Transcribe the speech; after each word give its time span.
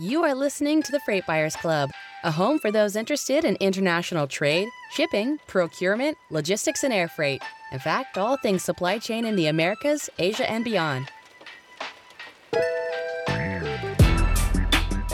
You 0.00 0.24
are 0.24 0.34
listening 0.34 0.82
to 0.84 0.92
the 0.92 1.00
Freight 1.00 1.26
Buyers 1.26 1.54
Club, 1.54 1.90
a 2.24 2.30
home 2.30 2.58
for 2.58 2.70
those 2.70 2.96
interested 2.96 3.44
in 3.44 3.56
international 3.56 4.26
trade, 4.26 4.66
shipping, 4.92 5.38
procurement, 5.46 6.16
logistics, 6.30 6.84
and 6.84 6.90
air 6.90 7.06
freight. 7.06 7.42
In 7.70 7.80
fact, 7.80 8.16
all 8.16 8.38
things 8.38 8.64
supply 8.64 8.96
chain 8.96 9.26
in 9.26 9.36
the 9.36 9.48
Americas, 9.48 10.08
Asia, 10.18 10.50
and 10.50 10.64
beyond. 10.64 11.10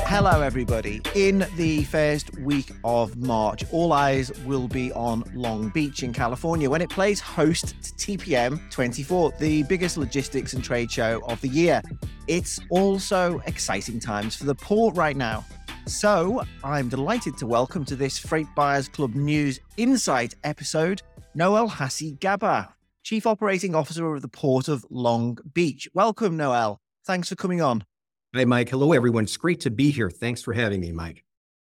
Hello, 0.06 0.40
everybody. 0.40 1.00
In 1.16 1.44
the 1.56 1.82
first 1.82 2.38
week 2.38 2.70
of 2.84 3.16
March, 3.16 3.64
all 3.72 3.92
eyes 3.92 4.30
will 4.44 4.68
be 4.68 4.92
on 4.92 5.24
Long 5.34 5.70
Beach 5.70 6.04
in 6.04 6.12
California 6.12 6.70
when 6.70 6.80
it 6.80 6.90
plays 6.90 7.18
host 7.18 7.74
to 7.82 8.16
TPM 8.16 8.60
24, 8.70 9.32
the 9.40 9.64
biggest 9.64 9.96
logistics 9.96 10.52
and 10.52 10.62
trade 10.62 10.92
show 10.92 11.22
of 11.26 11.40
the 11.40 11.48
year. 11.48 11.82
It's 12.28 12.58
also 12.70 13.40
exciting 13.46 14.00
times 14.00 14.34
for 14.34 14.46
the 14.46 14.54
port 14.54 14.96
right 14.96 15.16
now. 15.16 15.44
So, 15.86 16.42
I'm 16.64 16.88
delighted 16.88 17.38
to 17.38 17.46
welcome 17.46 17.84
to 17.84 17.94
this 17.94 18.18
Freight 18.18 18.48
Buyers 18.56 18.88
Club 18.88 19.14
News 19.14 19.60
Insight 19.76 20.34
episode 20.42 21.02
Noel 21.36 21.68
Hacegaba, 21.68 22.72
Chief 23.04 23.28
Operating 23.28 23.76
Officer 23.76 24.12
of 24.12 24.22
the 24.22 24.28
Port 24.28 24.66
of 24.66 24.84
Long 24.90 25.38
Beach. 25.54 25.88
Welcome, 25.94 26.36
Noel. 26.36 26.80
Thanks 27.04 27.28
for 27.28 27.36
coming 27.36 27.60
on. 27.60 27.84
Hey, 28.32 28.44
Mike. 28.44 28.70
Hello, 28.70 28.92
everyone. 28.92 29.24
It's 29.24 29.36
great 29.36 29.60
to 29.60 29.70
be 29.70 29.92
here. 29.92 30.10
Thanks 30.10 30.42
for 30.42 30.52
having 30.52 30.80
me, 30.80 30.90
Mike. 30.90 31.25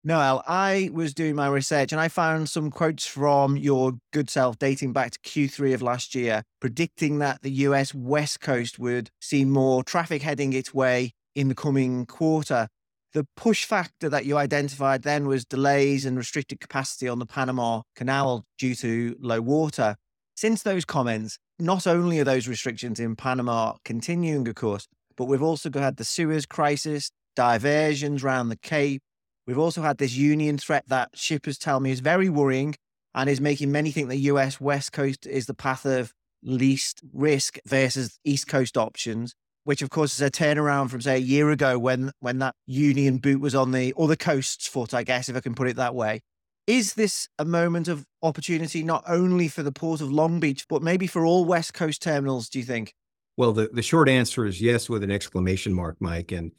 Noel, 0.03 0.41
I 0.47 0.89
was 0.91 1.13
doing 1.13 1.35
my 1.35 1.47
research 1.47 1.91
and 1.91 2.01
I 2.01 2.07
found 2.07 2.49
some 2.49 2.71
quotes 2.71 3.05
from 3.05 3.55
your 3.55 3.93
good 4.11 4.31
self 4.31 4.57
dating 4.57 4.93
back 4.93 5.11
to 5.11 5.19
Q3 5.19 5.75
of 5.75 5.83
last 5.83 6.15
year, 6.15 6.41
predicting 6.59 7.19
that 7.19 7.43
the 7.43 7.51
US 7.67 7.93
West 7.93 8.41
Coast 8.41 8.79
would 8.79 9.11
see 9.19 9.45
more 9.45 9.83
traffic 9.83 10.23
heading 10.23 10.53
its 10.53 10.73
way 10.73 11.11
in 11.35 11.49
the 11.49 11.55
coming 11.55 12.07
quarter. 12.07 12.67
The 13.13 13.27
push 13.35 13.65
factor 13.65 14.09
that 14.09 14.25
you 14.25 14.37
identified 14.37 15.03
then 15.03 15.27
was 15.27 15.45
delays 15.45 16.03
and 16.03 16.17
restricted 16.17 16.59
capacity 16.59 17.07
on 17.07 17.19
the 17.19 17.27
Panama 17.27 17.83
Canal 17.95 18.43
due 18.57 18.73
to 18.75 19.15
low 19.19 19.41
water. 19.41 19.97
Since 20.35 20.63
those 20.63 20.83
comments, 20.83 21.37
not 21.59 21.85
only 21.85 22.19
are 22.19 22.23
those 22.23 22.47
restrictions 22.47 22.99
in 22.99 23.15
Panama 23.15 23.75
continuing, 23.85 24.47
of 24.47 24.55
course, 24.55 24.87
but 25.15 25.25
we've 25.25 25.43
also 25.43 25.69
had 25.71 25.97
the 25.97 26.05
Suez 26.05 26.47
crisis, 26.47 27.11
diversions 27.35 28.23
around 28.23 28.49
the 28.49 28.57
Cape. 28.57 29.03
We've 29.47 29.57
also 29.57 29.81
had 29.81 29.97
this 29.97 30.13
union 30.13 30.57
threat 30.57 30.85
that 30.87 31.09
shippers 31.13 31.57
tell 31.57 31.79
me 31.79 31.91
is 31.91 31.99
very 31.99 32.29
worrying 32.29 32.75
and 33.13 33.29
is 33.29 33.41
making 33.41 33.71
many 33.71 33.91
think 33.91 34.09
the 34.09 34.17
US 34.17 34.61
West 34.61 34.91
Coast 34.91 35.25
is 35.25 35.45
the 35.45 35.53
path 35.53 35.85
of 35.85 36.13
least 36.43 37.01
risk 37.13 37.57
versus 37.65 38.19
East 38.23 38.47
Coast 38.47 38.77
options, 38.77 39.35
which 39.63 39.81
of 39.81 39.89
course 39.89 40.13
is 40.13 40.21
a 40.21 40.31
turnaround 40.31 40.89
from 40.89 41.01
say 41.01 41.15
a 41.15 41.19
year 41.19 41.51
ago 41.51 41.77
when 41.77 42.11
when 42.19 42.39
that 42.39 42.55
union 42.65 43.17
boot 43.17 43.41
was 43.41 43.55
on 43.55 43.71
the 43.71 43.93
other 43.97 44.15
coast's 44.15 44.67
foot, 44.67 44.93
I 44.93 45.03
guess, 45.03 45.29
if 45.29 45.35
I 45.35 45.41
can 45.41 45.55
put 45.55 45.67
it 45.67 45.75
that 45.75 45.95
way. 45.95 46.21
Is 46.67 46.93
this 46.93 47.27
a 47.39 47.45
moment 47.45 47.87
of 47.87 48.05
opportunity 48.21 48.83
not 48.83 49.03
only 49.07 49.47
for 49.47 49.63
the 49.63 49.71
port 49.71 49.99
of 49.99 50.11
Long 50.11 50.39
Beach, 50.39 50.67
but 50.69 50.83
maybe 50.83 51.07
for 51.07 51.25
all 51.25 51.43
West 51.43 51.73
Coast 51.73 52.01
terminals, 52.01 52.49
do 52.49 52.59
you 52.59 52.65
think? 52.65 52.93
Well, 53.35 53.51
the, 53.51 53.69
the 53.73 53.81
short 53.81 54.07
answer 54.07 54.45
is 54.45 54.61
yes, 54.61 54.87
with 54.87 55.03
an 55.03 55.11
exclamation 55.11 55.73
mark, 55.73 55.97
Mike. 55.99 56.31
And 56.31 56.51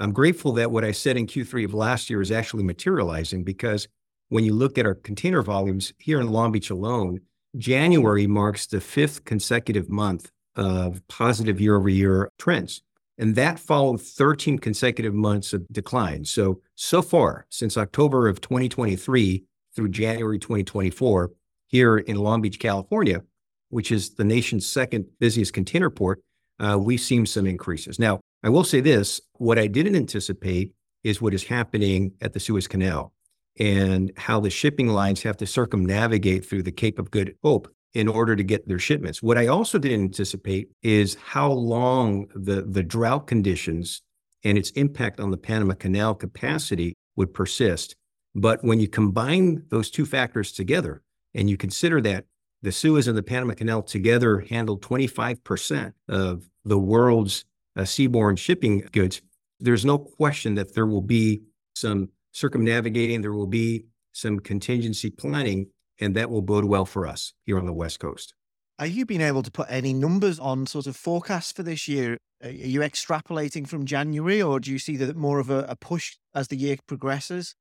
I'm 0.00 0.12
grateful 0.12 0.52
that 0.52 0.70
what 0.70 0.84
I 0.84 0.92
said 0.92 1.16
in 1.16 1.26
Q3 1.26 1.64
of 1.64 1.74
last 1.74 2.08
year 2.08 2.20
is 2.20 2.30
actually 2.30 2.62
materializing 2.62 3.42
because 3.42 3.88
when 4.28 4.44
you 4.44 4.54
look 4.54 4.78
at 4.78 4.86
our 4.86 4.94
container 4.94 5.42
volumes 5.42 5.92
here 5.98 6.20
in 6.20 6.28
Long 6.28 6.52
Beach 6.52 6.70
alone, 6.70 7.20
January 7.56 8.26
marks 8.26 8.66
the 8.66 8.80
fifth 8.80 9.24
consecutive 9.24 9.88
month 9.88 10.30
of 10.54 11.02
positive 11.08 11.60
year 11.60 11.76
over 11.76 11.88
year 11.88 12.30
trends. 12.38 12.82
And 13.16 13.34
that 13.34 13.58
followed 13.58 14.00
13 14.00 14.58
consecutive 14.58 15.14
months 15.14 15.52
of 15.52 15.66
decline. 15.72 16.24
So, 16.24 16.60
so 16.76 17.02
far, 17.02 17.46
since 17.48 17.76
October 17.76 18.28
of 18.28 18.40
2023 18.40 19.44
through 19.74 19.88
January 19.88 20.38
2024, 20.38 21.32
here 21.66 21.98
in 21.98 22.16
Long 22.16 22.40
Beach, 22.40 22.58
California, 22.58 23.22
which 23.70 23.90
is 23.90 24.14
the 24.14 24.24
nation's 24.24 24.66
second 24.66 25.06
busiest 25.18 25.52
container 25.52 25.90
port, 25.90 26.22
uh, 26.60 26.78
we've 26.80 27.00
seen 27.00 27.26
some 27.26 27.46
increases. 27.46 27.98
Now, 27.98 28.20
I 28.42 28.48
will 28.50 28.64
say 28.64 28.80
this 28.80 29.20
what 29.34 29.58
I 29.58 29.66
didn't 29.66 29.96
anticipate 29.96 30.72
is 31.02 31.20
what 31.20 31.34
is 31.34 31.44
happening 31.44 32.12
at 32.20 32.32
the 32.32 32.40
Suez 32.40 32.68
Canal 32.68 33.12
and 33.58 34.12
how 34.16 34.40
the 34.40 34.50
shipping 34.50 34.88
lines 34.88 35.22
have 35.22 35.36
to 35.38 35.46
circumnavigate 35.46 36.46
through 36.46 36.62
the 36.62 36.72
Cape 36.72 36.98
of 36.98 37.10
Good 37.10 37.34
Hope 37.42 37.68
in 37.94 38.06
order 38.06 38.36
to 38.36 38.44
get 38.44 38.68
their 38.68 38.78
shipments. 38.78 39.22
What 39.22 39.38
I 39.38 39.46
also 39.46 39.78
didn't 39.78 40.04
anticipate 40.04 40.68
is 40.82 41.16
how 41.16 41.50
long 41.50 42.28
the, 42.34 42.62
the 42.62 42.82
drought 42.82 43.26
conditions 43.26 44.02
and 44.44 44.56
its 44.56 44.70
impact 44.70 45.18
on 45.18 45.30
the 45.30 45.36
Panama 45.36 45.74
Canal 45.74 46.14
capacity 46.14 46.94
would 47.16 47.34
persist. 47.34 47.96
But 48.34 48.62
when 48.62 48.78
you 48.78 48.88
combine 48.88 49.64
those 49.70 49.90
two 49.90 50.06
factors 50.06 50.52
together 50.52 51.02
and 51.34 51.50
you 51.50 51.56
consider 51.56 52.00
that 52.02 52.26
the 52.62 52.70
Suez 52.70 53.08
and 53.08 53.16
the 53.16 53.22
Panama 53.22 53.54
Canal 53.54 53.82
together 53.82 54.40
handle 54.40 54.78
25% 54.78 55.92
of 56.08 56.48
the 56.64 56.78
world's 56.78 57.44
uh, 57.76 57.82
seaborne 57.82 58.38
shipping 58.38 58.88
goods. 58.92 59.22
There's 59.60 59.84
no 59.84 59.98
question 59.98 60.54
that 60.54 60.74
there 60.74 60.86
will 60.86 61.02
be 61.02 61.42
some 61.74 62.10
circumnavigating, 62.32 63.22
there 63.22 63.32
will 63.32 63.46
be 63.46 63.86
some 64.12 64.38
contingency 64.38 65.10
planning, 65.10 65.68
and 66.00 66.14
that 66.16 66.30
will 66.30 66.42
bode 66.42 66.64
well 66.64 66.84
for 66.84 67.06
us 67.06 67.32
here 67.44 67.58
on 67.58 67.66
the 67.66 67.72
West 67.72 68.00
Coast. 68.00 68.34
Are 68.78 68.86
you 68.86 69.04
being 69.04 69.20
able 69.20 69.42
to 69.42 69.50
put 69.50 69.66
any 69.68 69.92
numbers 69.92 70.38
on 70.38 70.66
sort 70.66 70.86
of 70.86 70.96
forecasts 70.96 71.50
for 71.50 71.64
this 71.64 71.88
year? 71.88 72.16
Are 72.42 72.50
you 72.50 72.80
extrapolating 72.80 73.66
from 73.66 73.84
January, 73.84 74.40
or 74.40 74.60
do 74.60 74.70
you 74.70 74.78
see 74.78 74.96
that 74.98 75.16
more 75.16 75.40
of 75.40 75.50
a, 75.50 75.64
a 75.68 75.74
push 75.74 76.16
as 76.34 76.48
the 76.48 76.56
year 76.56 76.76
progresses? 76.86 77.56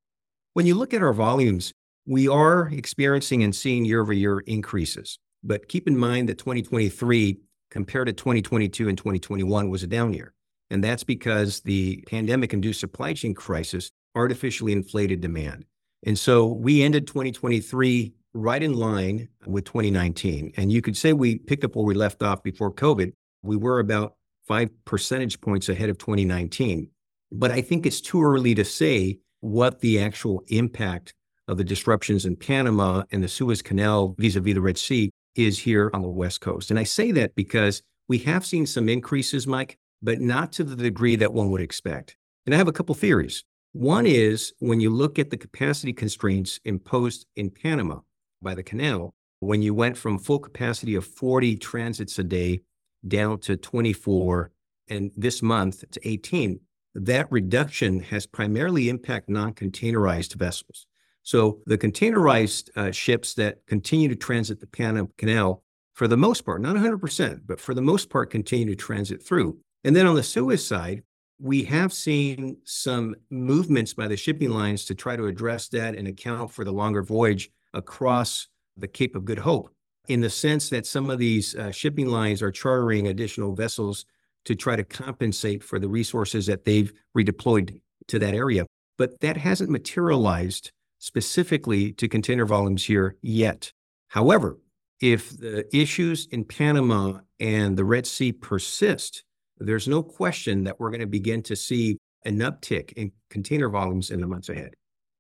When 0.54 0.68
you 0.68 0.76
look 0.76 0.94
at 0.94 1.02
our 1.02 1.14
volumes, 1.14 1.74
we 2.06 2.28
are 2.28 2.70
experiencing 2.70 3.44
and 3.44 3.56
seeing 3.56 3.86
year 3.86 4.02
over 4.02 4.14
year 4.14 4.40
increases. 4.42 5.18
But 5.44 5.68
keep 5.68 5.88
in 5.88 5.98
mind 5.98 6.30
that 6.30 6.38
2023 6.38 7.40
compared 7.70 8.08
to 8.08 8.14
2022 8.14 8.88
and 8.88 8.98
2021 8.98 9.70
was 9.70 9.84
a 9.84 9.88
down 9.88 10.14
year. 10.14 10.34
And 10.70 10.84
that's 10.84 11.04
because 11.04 11.62
the 11.62 12.04
pandemic 12.08 12.54
induced 12.54 12.80
supply 12.80 13.14
chain 13.14 13.34
crisis 13.34 13.90
artificially 14.16 14.74
inflated 14.74 15.22
demand. 15.22 15.66
And 16.06 16.18
so 16.18 16.48
we 16.48 16.84
ended 16.84 17.08
2023 17.08 18.14
right 18.34 18.62
in 18.62 18.74
line 18.74 19.30
with 19.46 19.66
2019. 19.66 20.54
And 20.58 20.72
you 20.72 20.82
could 20.82 20.98
say 20.98 21.14
we 21.14 21.40
picked 21.40 21.64
up 21.64 21.76
where 21.76 21.86
we 21.86 21.94
left 21.94 22.22
off 22.22 22.44
before 22.44 22.72
COVID. 22.72 23.14
We 23.44 23.56
were 23.56 23.80
about 23.80 24.16
five 24.48 24.70
percentage 24.86 25.42
points 25.42 25.70
ahead 25.70 25.90
of 25.90 25.98
2019. 25.98 26.90
But 27.32 27.52
I 27.52 27.62
think 27.62 27.86
it's 27.86 28.02
too 28.02 28.24
early 28.24 28.56
to 28.56 28.64
say 28.64 29.20
what 29.42 29.82
the 29.82 30.00
actual 30.00 30.44
impact 30.48 31.14
of 31.48 31.58
the 31.58 31.64
disruptions 31.64 32.26
in 32.26 32.36
Panama 32.36 33.04
and 33.12 33.24
the 33.24 33.28
Suez 33.28 33.62
Canal 33.62 34.16
vis 34.18 34.36
a 34.36 34.42
vis 34.42 34.56
the 34.56 34.62
Red 34.62 34.78
Sea 34.78 35.10
is 35.38 35.60
here 35.60 35.92
on 35.94 36.02
the 36.02 36.08
West 36.08 36.42
Coast. 36.42 36.72
And 36.72 36.80
I 36.80 36.84
say 36.84 37.12
that 37.14 37.36
because 37.36 37.84
we 38.08 38.20
have 38.20 38.46
seen 38.46 38.66
some 38.66 38.90
increases, 38.90 39.46
Mike, 39.46 39.78
but 40.02 40.22
not 40.22 40.52
to 40.54 40.64
the 40.64 40.76
degree 40.76 41.16
that 41.18 41.34
one 41.34 41.52
would 41.52 41.62
expect. 41.62 42.16
And 42.46 42.56
I 42.56 42.58
have 42.58 42.68
a 42.68 42.74
couple 42.74 42.96
theories. 42.96 43.44
One 43.74 44.08
is 44.08 44.54
when 44.60 44.80
you 44.80 44.90
look 44.90 45.20
at 45.20 45.30
the 45.30 45.38
capacity 45.38 45.94
constraints 45.94 46.60
imposed 46.66 47.26
in 47.36 47.50
Panama 47.50 48.00
by 48.42 48.56
the 48.56 48.64
canal, 48.64 49.14
when 49.40 49.62
you 49.62 49.74
went 49.74 49.98
from 49.98 50.18
full 50.18 50.40
capacity 50.40 50.96
of 50.96 51.06
40 51.06 51.58
transits 51.58 52.18
a 52.18 52.24
day 52.24 52.62
down 53.08 53.40
to 53.40 53.56
24 53.56 54.52
and 54.90 55.12
this 55.16 55.42
month 55.42 55.84
to 55.92 56.08
18, 56.08 56.60
that 56.96 57.32
reduction 57.32 58.00
has 58.00 58.26
primarily 58.26 58.90
impacted 58.90 59.34
non 59.34 59.54
containerized 59.54 60.34
vessels. 60.36 60.88
So 61.28 61.60
the 61.66 61.78
containerized 61.78 62.70
uh, 62.78 62.92
ships 62.92 63.34
that 63.34 63.58
continue 63.68 64.08
to 64.08 64.16
transit 64.16 64.62
the 64.62 64.66
Panama 64.66 65.10
Canal, 65.18 65.62
for 65.94 66.08
the 66.08 66.16
most 66.16 66.46
part, 66.46 66.62
not 66.62 66.78
100%, 66.78 67.42
but 67.46 67.60
for 67.60 67.74
the 67.74 67.82
most 67.82 68.10
part, 68.10 68.30
continue 68.30 68.68
to 68.68 68.76
transit 68.78 69.22
through. 69.22 69.58
And 69.84 69.94
then 69.94 70.08
on 70.08 70.16
the 70.16 70.24
Suez 70.24 70.66
side, 70.66 71.04
we 71.38 71.66
have 71.66 71.92
seen 71.92 72.56
some 72.64 73.14
movements 73.30 73.94
by 73.94 74.08
the 74.08 74.16
shipping 74.16 74.52
lines 74.52 74.86
to 74.86 74.96
try 74.96 75.18
to 75.18 75.26
address 75.26 75.68
that 75.68 75.96
and 75.96 76.08
account 76.08 76.50
for 76.50 76.64
the 76.64 76.72
longer 76.72 77.04
voyage 77.04 77.50
across 77.74 78.48
the 78.78 78.88
Cape 78.88 79.14
of 79.14 79.26
Good 79.26 79.40
Hope, 79.40 79.70
in 80.08 80.22
the 80.22 80.30
sense 80.30 80.70
that 80.70 80.86
some 80.86 81.10
of 81.10 81.20
these 81.20 81.56
uh, 81.56 81.72
shipping 81.72 82.08
lines 82.08 82.42
are 82.42 82.52
chartering 82.52 83.08
additional 83.08 83.54
vessels 83.54 84.06
to 84.46 84.56
try 84.56 84.78
to 84.78 84.84
compensate 84.86 85.62
for 85.62 85.78
the 85.78 85.90
resources 85.90 86.46
that 86.46 86.64
they've 86.64 86.94
redeployed 87.18 87.82
to 88.08 88.18
that 88.18 88.34
area. 88.34 88.66
But 88.98 89.20
that 89.20 89.36
hasn't 89.36 89.70
materialized 89.70 90.72
specifically 91.00 91.92
to 91.94 92.08
container 92.08 92.46
volumes 92.46 92.86
here 92.86 93.16
yet. 93.22 93.72
However, 94.10 94.58
if 95.00 95.38
the 95.38 95.66
issues 95.76 96.28
in 96.32 96.46
Panama 96.46 97.20
and 97.40 97.78
the 97.78 97.86
Red 97.86 98.08
Sea 98.08 98.32
persist, 98.32 99.24
there's 99.60 99.88
no 99.88 100.02
question 100.02 100.64
that 100.64 100.80
we're 100.80 100.90
going 100.90 101.02
to 101.02 101.08
begin 101.08 101.44
to 101.44 101.56
see 101.56 101.98
an 102.26 102.40
uptick 102.40 102.94
in 102.94 103.12
container 103.30 103.70
volumes 103.70 104.10
in 104.10 104.22
the 104.22 104.28
months 104.28 104.50
ahead. 104.50 104.74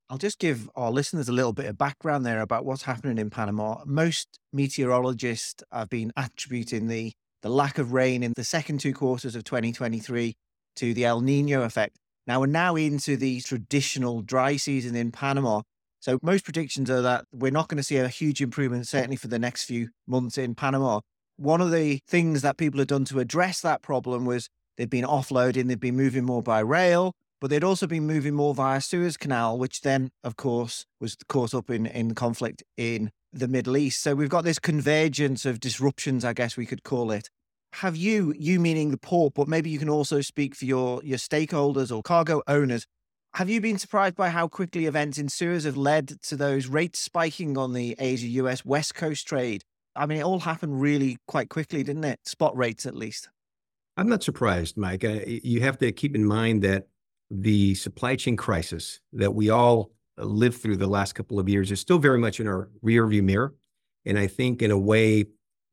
I'll 0.09 0.17
just 0.17 0.39
give 0.39 0.69
our 0.75 0.89
listeners 0.89 1.27
a 1.27 1.33
little 1.33 1.53
bit 1.53 1.65
of 1.65 1.77
background 1.77 2.25
there 2.25 2.41
about 2.41 2.65
what's 2.65 2.83
happening 2.83 3.17
in 3.17 3.29
Panama. 3.29 3.83
Most 3.85 4.39
meteorologists 4.53 5.63
have 5.71 5.89
been 5.89 6.13
attributing 6.15 6.87
the, 6.87 7.11
the 7.41 7.49
lack 7.49 7.77
of 7.77 7.91
rain 7.91 8.23
in 8.23 8.33
the 8.35 8.45
second 8.45 8.79
two 8.79 8.93
quarters 8.93 9.35
of 9.35 9.43
2023 9.43 10.33
to 10.77 10.93
the 10.93 11.05
El 11.05 11.21
Nino 11.21 11.63
effect. 11.63 11.97
Now 12.27 12.41
we're 12.41 12.47
now 12.47 12.75
into 12.75 13.15
the 13.15 13.39
traditional 13.39 14.21
dry 14.21 14.57
season 14.57 14.95
in 14.95 15.11
Panama. 15.11 15.61
So 16.01 16.19
most 16.21 16.43
predictions 16.43 16.89
are 16.89 17.01
that 17.01 17.25
we're 17.31 17.51
not 17.51 17.69
going 17.69 17.77
to 17.77 17.83
see 17.83 17.97
a 17.97 18.09
huge 18.09 18.41
improvement, 18.41 18.87
certainly 18.87 19.15
for 19.15 19.29
the 19.29 19.39
next 19.39 19.63
few 19.63 19.89
months 20.05 20.37
in 20.37 20.53
Panama. 20.53 20.99
One 21.37 21.61
of 21.61 21.71
the 21.71 21.99
things 22.07 22.41
that 22.41 22.57
people 22.57 22.79
have 22.79 22.87
done 22.87 23.05
to 23.05 23.19
address 23.19 23.61
that 23.61 23.81
problem 23.81 24.25
was 24.25 24.49
they've 24.75 24.89
been 24.89 25.05
offloading, 25.05 25.67
they've 25.67 25.79
been 25.79 25.95
moving 25.95 26.25
more 26.25 26.43
by 26.43 26.59
rail, 26.59 27.13
but 27.39 27.49
they'd 27.49 27.63
also 27.63 27.87
been 27.87 28.05
moving 28.05 28.33
more 28.33 28.53
via 28.53 28.81
Suez 28.81 29.15
Canal, 29.15 29.57
which 29.57 29.81
then, 29.81 30.09
of 30.23 30.35
course, 30.35 30.85
was 30.99 31.15
caught 31.29 31.53
up 31.53 31.69
in, 31.69 31.85
in 31.85 32.13
conflict 32.13 32.61
in 32.75 33.09
the 33.31 33.47
Middle 33.47 33.77
East. 33.77 34.01
So 34.01 34.15
we've 34.15 34.29
got 34.29 34.43
this 34.43 34.59
convergence 34.59 35.45
of 35.45 35.59
disruptions, 35.59 36.25
I 36.25 36.33
guess 36.33 36.57
we 36.57 36.65
could 36.65 36.83
call 36.83 37.11
it. 37.11 37.29
Have 37.73 37.95
you, 37.95 38.33
you 38.37 38.59
meaning 38.59 38.91
the 38.91 38.97
port, 38.97 39.33
but 39.35 39.47
maybe 39.47 39.69
you 39.69 39.79
can 39.79 39.89
also 39.89 40.21
speak 40.21 40.55
for 40.55 40.65
your, 40.65 41.03
your 41.03 41.17
stakeholders 41.17 41.95
or 41.95 42.01
cargo 42.01 42.41
owners, 42.47 42.85
have 43.33 43.49
you 43.49 43.61
been 43.61 43.77
surprised 43.77 44.15
by 44.15 44.29
how 44.29 44.47
quickly 44.47 44.87
events 44.87 45.19
in 45.19 45.29
Suez 45.29 45.65
have 45.65 45.77
led 45.77 46.21
to 46.23 46.35
those 46.35 46.65
rates 46.67 46.97
spiking 46.97 47.57
on 47.57 47.73
the 47.73 47.95
Asia 47.99 48.27
US 48.27 48.65
West 48.65 48.95
Coast 48.95 49.27
trade? 49.27 49.63
I 49.95 50.05
mean, 50.05 50.17
it 50.19 50.23
all 50.23 50.39
happened 50.39 50.81
really 50.81 51.17
quite 51.27 51.49
quickly, 51.49 51.83
didn't 51.83 52.03
it? 52.03 52.19
Spot 52.27 52.55
rates, 52.57 52.85
at 52.85 52.95
least. 52.95 53.29
I'm 53.95 54.09
not 54.09 54.23
surprised, 54.23 54.77
Mike. 54.77 55.03
Uh, 55.03 55.19
you 55.25 55.61
have 55.61 55.77
to 55.79 55.91
keep 55.91 56.15
in 56.15 56.25
mind 56.25 56.63
that 56.63 56.87
the 57.29 57.75
supply 57.75 58.15
chain 58.15 58.37
crisis 58.37 59.01
that 59.13 59.33
we 59.33 59.49
all 59.49 59.91
lived 60.17 60.61
through 60.61 60.77
the 60.77 60.87
last 60.87 61.13
couple 61.13 61.39
of 61.39 61.49
years 61.49 61.71
is 61.71 61.79
still 61.79 61.99
very 61.99 62.17
much 62.17 62.39
in 62.39 62.47
our 62.47 62.69
rearview 62.83 63.23
mirror. 63.23 63.53
And 64.05 64.17
I 64.17 64.27
think, 64.27 64.61
in 64.61 64.71
a 64.71 64.77
way, 64.77 65.25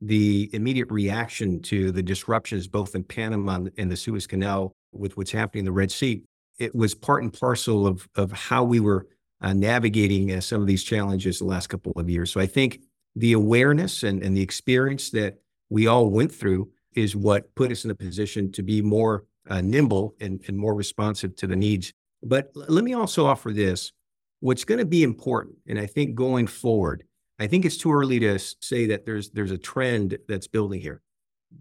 the 0.06 0.50
immediate 0.52 0.90
reaction 0.90 1.60
to 1.62 1.90
the 1.92 2.02
disruptions 2.02 2.66
both 2.66 2.94
in 2.94 3.04
Panama 3.04 3.66
and 3.78 3.90
the 3.90 3.96
Suez 3.96 4.26
Canal 4.26 4.72
with 4.92 5.16
what's 5.16 5.32
happening 5.32 5.60
in 5.60 5.64
the 5.64 5.72
Red 5.72 5.90
Sea 5.90 6.22
it 6.58 6.74
was 6.74 6.94
part 6.94 7.22
and 7.22 7.32
parcel 7.32 7.86
of 7.86 8.08
of 8.14 8.32
how 8.32 8.64
we 8.64 8.80
were 8.80 9.06
uh, 9.40 9.52
navigating 9.52 10.32
uh, 10.32 10.40
some 10.40 10.60
of 10.60 10.66
these 10.66 10.82
challenges 10.82 11.38
the 11.38 11.44
last 11.44 11.66
couple 11.66 11.92
of 11.96 12.08
years. 12.08 12.30
So 12.30 12.40
I 12.40 12.46
think 12.46 12.80
the 13.16 13.32
awareness 13.32 14.02
and, 14.02 14.22
and 14.22 14.36
the 14.36 14.42
experience 14.42 15.10
that 15.10 15.38
we 15.68 15.86
all 15.86 16.08
went 16.08 16.32
through 16.32 16.70
is 16.94 17.14
what 17.14 17.54
put 17.54 17.70
us 17.70 17.84
in 17.84 17.90
a 17.90 17.94
position 17.94 18.50
to 18.52 18.62
be 18.62 18.80
more 18.80 19.24
uh, 19.50 19.60
nimble 19.60 20.14
and, 20.20 20.40
and 20.46 20.56
more 20.56 20.74
responsive 20.74 21.36
to 21.36 21.46
the 21.46 21.56
needs. 21.56 21.92
But 22.22 22.50
l- 22.56 22.64
let 22.68 22.84
me 22.84 22.94
also 22.94 23.26
offer 23.26 23.52
this. 23.52 23.92
What's 24.40 24.64
going 24.64 24.78
to 24.78 24.86
be 24.86 25.02
important, 25.02 25.56
and 25.66 25.78
I 25.78 25.86
think 25.86 26.14
going 26.14 26.46
forward, 26.46 27.04
I 27.38 27.46
think 27.46 27.64
it's 27.64 27.76
too 27.76 27.92
early 27.92 28.20
to 28.20 28.38
say 28.38 28.86
that 28.86 29.06
there's 29.06 29.30
there's 29.30 29.50
a 29.50 29.58
trend 29.58 30.18
that's 30.28 30.46
building 30.46 30.80
here. 30.80 31.02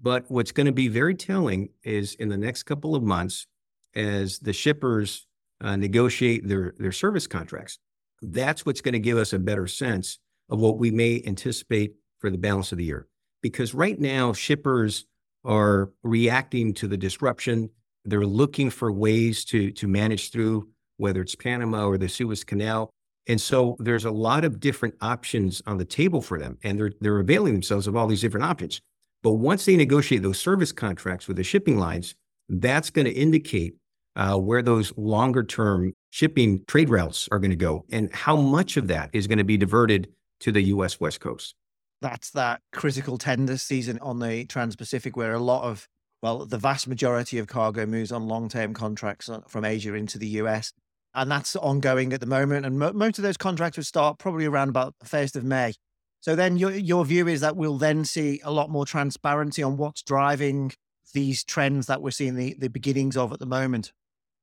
But 0.01 0.25
what's 0.29 0.51
going 0.51 0.65
to 0.65 0.71
be 0.71 0.87
very 0.87 1.15
telling 1.15 1.69
is 1.83 2.15
in 2.15 2.29
the 2.29 2.37
next 2.37 2.63
couple 2.63 2.95
of 2.95 3.03
months, 3.03 3.47
as 3.95 4.39
the 4.39 4.53
shippers 4.53 5.27
uh, 5.61 5.75
negotiate 5.75 6.47
their, 6.47 6.73
their 6.77 6.91
service 6.91 7.27
contracts. 7.27 7.79
That's 8.21 8.65
what's 8.65 8.81
going 8.81 8.93
to 8.93 8.99
give 8.99 9.17
us 9.17 9.33
a 9.33 9.39
better 9.39 9.67
sense 9.67 10.19
of 10.49 10.59
what 10.59 10.77
we 10.77 10.91
may 10.91 11.21
anticipate 11.25 11.95
for 12.19 12.29
the 12.29 12.37
balance 12.37 12.71
of 12.71 12.77
the 12.77 12.85
year. 12.85 13.07
Because 13.41 13.73
right 13.73 13.99
now, 13.99 14.33
shippers 14.33 15.05
are 15.43 15.91
reacting 16.03 16.73
to 16.75 16.87
the 16.87 16.97
disruption. 16.97 17.69
They're 18.05 18.25
looking 18.25 18.69
for 18.69 18.91
ways 18.91 19.45
to, 19.45 19.71
to 19.71 19.87
manage 19.87 20.31
through, 20.31 20.69
whether 20.97 21.21
it's 21.21 21.35
Panama 21.35 21.85
or 21.85 21.97
the 21.97 22.09
Suez 22.09 22.43
Canal. 22.43 22.89
And 23.27 23.39
so 23.39 23.77
there's 23.79 24.05
a 24.05 24.11
lot 24.11 24.43
of 24.43 24.59
different 24.59 24.95
options 25.01 25.61
on 25.65 25.77
the 25.77 25.85
table 25.85 26.21
for 26.21 26.37
them, 26.37 26.57
and 26.63 26.77
they're, 26.77 26.91
they're 26.99 27.19
availing 27.19 27.53
themselves 27.53 27.87
of 27.87 27.95
all 27.95 28.07
these 28.07 28.21
different 28.21 28.45
options. 28.45 28.81
But 29.21 29.33
once 29.33 29.63
they 29.65 29.77
negotiate 29.77 30.21
those 30.21 30.39
service 30.39 30.73
contracts 30.73 31.27
with 31.27 31.37
the 31.37 31.43
shipping 31.43 31.77
lines, 31.77 32.15
that's 32.49 32.89
going 32.89 33.05
to 33.05 33.13
indicate 33.13 33.75
uh, 34.15 34.37
where 34.37 34.61
those 34.61 34.93
longer 34.97 35.43
term 35.43 35.93
shipping 36.11 36.63
trade 36.67 36.89
routes 36.89 37.27
are 37.31 37.39
going 37.39 37.49
to 37.49 37.55
go 37.55 37.85
and 37.91 38.13
how 38.13 38.35
much 38.35 38.77
of 38.77 38.87
that 38.87 39.09
is 39.13 39.27
going 39.27 39.37
to 39.37 39.43
be 39.43 39.57
diverted 39.57 40.09
to 40.41 40.51
the 40.51 40.61
US 40.63 40.99
West 40.99 41.19
Coast. 41.19 41.55
That's 42.01 42.31
that 42.31 42.59
critical 42.73 43.17
tender 43.17 43.57
season 43.57 43.97
on 43.99 44.19
the 44.19 44.45
Trans 44.45 44.75
Pacific 44.75 45.15
where 45.15 45.33
a 45.33 45.39
lot 45.39 45.63
of, 45.63 45.87
well, 46.21 46.45
the 46.45 46.57
vast 46.57 46.87
majority 46.87 47.37
of 47.39 47.47
cargo 47.47 47.85
moves 47.85 48.11
on 48.11 48.27
long 48.27 48.49
term 48.49 48.73
contracts 48.73 49.29
uh, 49.29 49.39
from 49.47 49.63
Asia 49.63 49.93
into 49.93 50.19
the 50.19 50.27
US. 50.27 50.73
And 51.15 51.29
that's 51.29 51.55
ongoing 51.55 52.13
at 52.13 52.19
the 52.19 52.25
moment. 52.25 52.65
And 52.65 52.79
mo- 52.79 52.93
most 52.93 53.19
of 53.19 53.23
those 53.23 53.37
contracts 53.37 53.77
will 53.77 53.83
start 53.83 54.17
probably 54.17 54.45
around 54.45 54.69
about 54.69 54.95
the 54.99 55.05
1st 55.05 55.35
of 55.35 55.43
May. 55.43 55.73
So 56.21 56.35
then 56.35 56.57
your, 56.57 56.71
your 56.71 57.05
view 57.05 57.27
is 57.27 57.41
that 57.41 57.55
we'll 57.55 57.77
then 57.77 58.05
see 58.05 58.39
a 58.43 58.51
lot 58.51 58.69
more 58.69 58.85
transparency 58.85 59.61
on 59.61 59.77
what's 59.77 60.01
driving 60.01 60.71
these 61.13 61.43
trends 61.43 61.87
that 61.87 62.01
we're 62.01 62.11
seeing 62.11 62.35
the, 62.35 62.55
the 62.57 62.69
beginnings 62.69 63.17
of 63.17 63.31
at 63.31 63.39
the 63.39 63.45
moment. 63.45 63.91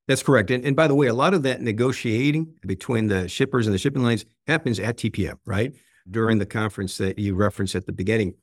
That's 0.06 0.22
correct. 0.22 0.50
And, 0.50 0.64
and 0.64 0.76
by 0.76 0.88
the 0.88 0.94
way, 0.94 1.06
a 1.06 1.14
lot 1.14 1.34
of 1.34 1.42
that 1.44 1.60
negotiating 1.60 2.54
between 2.66 3.06
the 3.06 3.28
shippers 3.28 3.66
and 3.66 3.74
the 3.74 3.78
shipping 3.78 4.02
lines 4.02 4.24
happens 4.46 4.78
at 4.78 4.96
TPM, 4.96 5.36
right? 5.46 5.74
During 6.10 6.38
the 6.38 6.46
conference 6.46 6.98
that 6.98 7.18
you 7.18 7.34
referenced 7.34 7.74
at 7.74 7.86
the 7.86 7.92
beginning. 7.92 8.34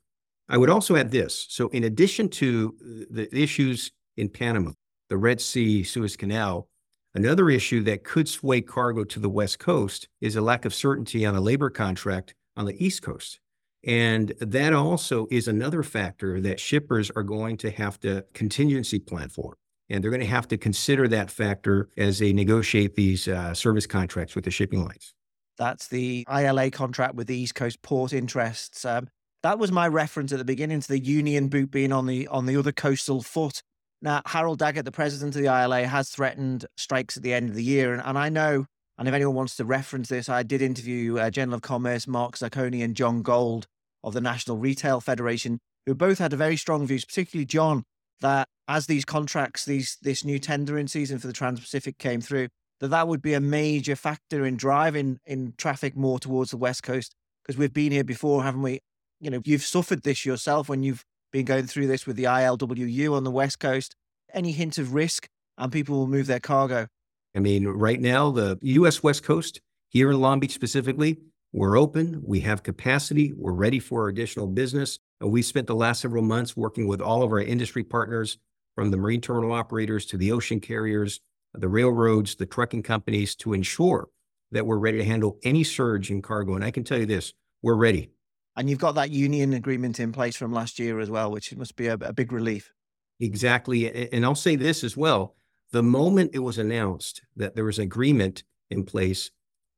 I 0.48 0.56
would 0.56 0.70
also 0.70 0.96
add 0.96 1.10
this. 1.10 1.46
So, 1.50 1.68
in 1.68 1.84
addition 1.84 2.30
to 2.30 2.74
the 3.10 3.28
issues 3.36 3.92
in 4.16 4.30
Panama, 4.30 4.72
the 5.10 5.18
Red 5.18 5.40
Sea, 5.40 5.84
Suez 5.84 6.16
Canal, 6.16 6.68
another 7.14 7.50
issue 7.50 7.82
that 7.84 8.04
could 8.04 8.28
sway 8.28 8.60
cargo 8.60 9.04
to 9.04 9.20
the 9.20 9.30
West 9.30 9.58
Coast 9.58 10.08
is 10.20 10.36
a 10.36 10.40
lack 10.40 10.64
of 10.64 10.74
certainty 10.74 11.24
on 11.24 11.34
a 11.34 11.40
labor 11.40 11.70
contract 11.70 12.34
on 12.56 12.66
the 12.66 12.84
East 12.84 13.02
Coast. 13.02 13.40
And 13.84 14.34
that 14.40 14.72
also 14.72 15.26
is 15.30 15.46
another 15.46 15.82
factor 15.82 16.40
that 16.40 16.58
shippers 16.58 17.10
are 17.10 17.22
going 17.22 17.56
to 17.58 17.70
have 17.70 17.98
to 18.00 18.24
contingency 18.34 18.98
plan 18.98 19.28
for. 19.28 19.56
And 19.88 20.02
they're 20.02 20.10
going 20.10 20.20
to 20.20 20.26
have 20.26 20.48
to 20.48 20.58
consider 20.58 21.08
that 21.08 21.30
factor 21.30 21.88
as 21.96 22.18
they 22.18 22.32
negotiate 22.32 22.94
these 22.94 23.28
uh, 23.28 23.54
service 23.54 23.86
contracts 23.86 24.34
with 24.34 24.44
the 24.44 24.50
shipping 24.50 24.84
lines. 24.84 25.14
That's 25.56 25.88
the 25.88 26.26
ILA 26.30 26.70
contract 26.70 27.14
with 27.14 27.26
the 27.26 27.36
East 27.36 27.54
Coast 27.54 27.82
Port 27.82 28.12
Interests. 28.12 28.84
Um, 28.84 29.08
that 29.42 29.58
was 29.58 29.72
my 29.72 29.88
reference 29.88 30.32
at 30.32 30.38
the 30.38 30.44
beginning 30.44 30.80
to 30.80 30.88
the 30.88 30.98
Union 30.98 31.48
boot 31.48 31.70
being 31.70 31.92
on 31.92 32.06
the 32.06 32.26
on 32.28 32.46
the 32.46 32.56
other 32.56 32.72
coastal 32.72 33.22
foot. 33.22 33.62
Now, 34.00 34.22
Harold 34.26 34.60
Daggett, 34.60 34.84
the 34.84 34.92
president 34.92 35.34
of 35.34 35.42
the 35.42 35.48
ILA, 35.48 35.86
has 35.86 36.08
threatened 36.10 36.66
strikes 36.76 37.16
at 37.16 37.22
the 37.22 37.34
end 37.34 37.48
of 37.48 37.56
the 37.56 37.64
year. 37.64 37.92
And, 37.92 38.02
and 38.04 38.16
I 38.16 38.28
know, 38.28 38.66
and 38.96 39.08
if 39.08 39.14
anyone 39.14 39.34
wants 39.34 39.56
to 39.56 39.64
reference 39.64 40.08
this, 40.08 40.28
I 40.28 40.42
did 40.42 40.62
interview 40.62 41.18
uh, 41.18 41.30
Journal 41.30 41.54
of 41.54 41.62
Commerce 41.62 42.06
Mark 42.06 42.36
Szakonyi 42.36 42.84
and 42.84 42.94
John 42.94 43.22
Gold 43.22 43.66
of 44.04 44.14
the 44.14 44.20
National 44.20 44.56
Retail 44.56 45.00
Federation, 45.00 45.58
who 45.86 45.94
both 45.94 46.18
had 46.18 46.32
very 46.32 46.56
strong 46.56 46.86
views, 46.86 47.04
particularly 47.04 47.46
John, 47.46 47.82
that 48.20 48.46
as 48.68 48.86
these 48.86 49.04
contracts, 49.04 49.64
these 49.64 49.96
this 50.02 50.24
new 50.24 50.38
tendering 50.38 50.86
season 50.86 51.18
for 51.18 51.26
the 51.26 51.32
Trans-Pacific 51.32 51.98
came 51.98 52.20
through, 52.20 52.48
that 52.80 52.88
that 52.88 53.08
would 53.08 53.22
be 53.22 53.34
a 53.34 53.40
major 53.40 53.96
factor 53.96 54.44
in 54.44 54.56
driving 54.56 55.18
in 55.26 55.54
traffic 55.56 55.96
more 55.96 56.20
towards 56.20 56.52
the 56.52 56.56
west 56.56 56.82
coast 56.82 57.14
because 57.42 57.58
we've 57.58 57.72
been 57.72 57.92
here 57.92 58.04
before, 58.04 58.44
haven't 58.44 58.62
we? 58.62 58.80
You 59.20 59.30
know, 59.30 59.40
you've 59.44 59.62
suffered 59.62 60.02
this 60.02 60.24
yourself 60.24 60.68
when 60.68 60.82
you've 60.82 61.04
been 61.32 61.44
going 61.44 61.66
through 61.66 61.86
this 61.86 62.06
with 62.06 62.16
the 62.16 62.24
ILWU 62.24 63.14
on 63.14 63.24
the 63.24 63.30
west 63.30 63.58
coast. 63.58 63.94
Any 64.32 64.52
hint 64.52 64.78
of 64.78 64.94
risk, 64.94 65.28
and 65.56 65.72
people 65.72 65.96
will 65.96 66.06
move 66.06 66.26
their 66.26 66.40
cargo. 66.40 66.86
I 67.34 67.40
mean, 67.40 67.66
right 67.66 68.00
now, 68.00 68.30
the 68.30 68.58
U.S. 68.62 69.02
West 69.02 69.22
Coast 69.22 69.60
here 69.88 70.10
in 70.10 70.20
Long 70.20 70.40
Beach 70.40 70.52
specifically, 70.52 71.18
we're 71.52 71.78
open, 71.78 72.20
we 72.24 72.40
have 72.40 72.62
capacity, 72.62 73.32
we're 73.34 73.52
ready 73.52 73.78
for 73.78 74.08
additional 74.08 74.46
business. 74.46 74.98
We 75.20 75.40
spent 75.40 75.66
the 75.66 75.74
last 75.74 76.00
several 76.00 76.22
months 76.22 76.56
working 76.56 76.86
with 76.86 77.00
all 77.00 77.22
of 77.22 77.32
our 77.32 77.40
industry 77.40 77.84
partners, 77.84 78.38
from 78.74 78.90
the 78.90 78.96
marine 78.96 79.20
terminal 79.20 79.52
operators 79.52 80.06
to 80.06 80.16
the 80.16 80.30
ocean 80.30 80.60
carriers, 80.60 81.20
the 81.54 81.68
railroads, 81.68 82.36
the 82.36 82.46
trucking 82.46 82.82
companies, 82.82 83.34
to 83.34 83.52
ensure 83.52 84.08
that 84.52 84.66
we're 84.66 84.78
ready 84.78 84.98
to 84.98 85.04
handle 85.04 85.38
any 85.42 85.64
surge 85.64 86.10
in 86.10 86.22
cargo. 86.22 86.54
And 86.54 86.62
I 86.62 86.70
can 86.70 86.84
tell 86.84 86.98
you 86.98 87.06
this 87.06 87.32
we're 87.62 87.74
ready. 87.74 88.10
And 88.58 88.68
you've 88.68 88.80
got 88.80 88.96
that 88.96 89.10
union 89.10 89.52
agreement 89.54 90.00
in 90.00 90.10
place 90.12 90.36
from 90.36 90.52
last 90.52 90.78
year 90.78 90.98
as 90.98 91.08
well, 91.08 91.30
which 91.30 91.54
must 91.56 91.76
be 91.76 91.86
a, 91.86 91.94
a 91.94 92.12
big 92.12 92.32
relief. 92.32 92.72
Exactly. 93.20 94.10
And 94.12 94.24
I'll 94.24 94.34
say 94.34 94.56
this 94.56 94.82
as 94.82 94.96
well. 94.96 95.36
The 95.70 95.82
moment 95.82 96.32
it 96.34 96.40
was 96.40 96.58
announced 96.58 97.22
that 97.36 97.54
there 97.54 97.64
was 97.64 97.78
an 97.78 97.84
agreement 97.84 98.42
in 98.68 98.84
place, 98.84 99.30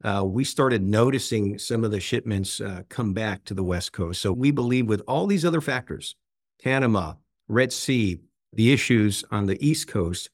uh, 0.03 0.25
we 0.25 0.45
started 0.45 0.83
noticing 0.83 1.59
some 1.59 1.85
of 1.85 1.91
the 1.91 2.01
shipments 2.01 2.61
uh, 2.61 2.83
come 2.89 3.13
back 3.13 3.45
to 3.45 3.55
the 3.55 3.63
West 3.63 3.93
Coast. 3.93 4.23
So 4.23 4.33
we 4.33 4.51
believe 4.51 4.87
with 4.87 5.03
all 5.07 5.27
these 5.27 5.45
other 5.45 5.61
factors, 5.61 6.17
Panama, 6.63 7.15
Red 7.49 7.73
Sea, 7.73 8.21
the 8.53 8.73
issues 8.73 9.25
on 9.31 9.47
the 9.47 9.63
East 9.65 9.89
Coast, 9.89 10.31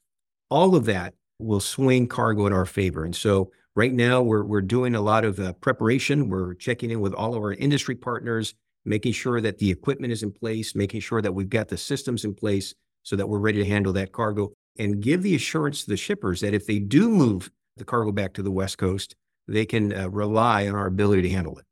all 0.51 0.77
of 0.77 0.85
that 0.85 1.15
will 1.39 1.61
swing 1.61 2.07
cargo 2.07 2.47
in 2.47 2.53
our 2.53 2.65
favor. 2.65 3.05
And 3.05 3.17
so 3.17 3.51
right 3.77 3.93
now 3.93 4.23
we're, 4.23 4.43
we're 4.43 4.63
doing 4.63 4.97
a 4.97 5.01
lot 5.01 5.25
of 5.25 5.39
uh, 5.39 5.53
preparation. 5.55 6.29
We're 6.29 6.55
checking 6.55 6.91
in 6.91 7.01
with 7.01 7.13
all 7.13 7.35
of 7.35 7.43
our 7.43 7.53
industry 7.53 7.95
partners, 7.95 8.55
making 8.85 9.13
sure 9.13 9.41
that 9.41 9.59
the 9.59 9.71
equipment 9.71 10.13
is 10.13 10.25
in 10.25 10.33
place, 10.33 10.75
making 10.75 11.01
sure 11.01 11.23
that 11.23 11.35
we've 11.35 11.51
got 11.51 11.69
the 11.69 11.77
systems 11.77 12.25
in 12.25 12.35
place 12.35 12.75
so 13.03 13.15
that 13.15 13.29
we're 13.29 13.39
ready 13.39 13.63
to 13.63 13.69
handle 13.69 13.93
that 13.93 14.11
cargo 14.11 14.53
and 14.79 15.01
give 15.01 15.23
the 15.23 15.35
assurance 15.35 15.85
to 15.85 15.91
the 15.91 15.97
shippers 15.97 16.41
that 16.41 16.55
if 16.55 16.67
they 16.67 16.79
do 16.79 17.09
move 17.09 17.51
the 17.77 17.85
cargo 17.85 18.11
back 18.11 18.33
to 18.35 18.43
the 18.43 18.51
West 18.51 18.79
Coast, 18.79 19.15
they 19.47 19.67
can 19.67 19.93
uh, 19.95 20.09
rely 20.09 20.67
on 20.67 20.75
our 20.75 20.87
ability 20.87 21.23
to 21.23 21.31
handle 21.31 21.57
it. 21.59 21.65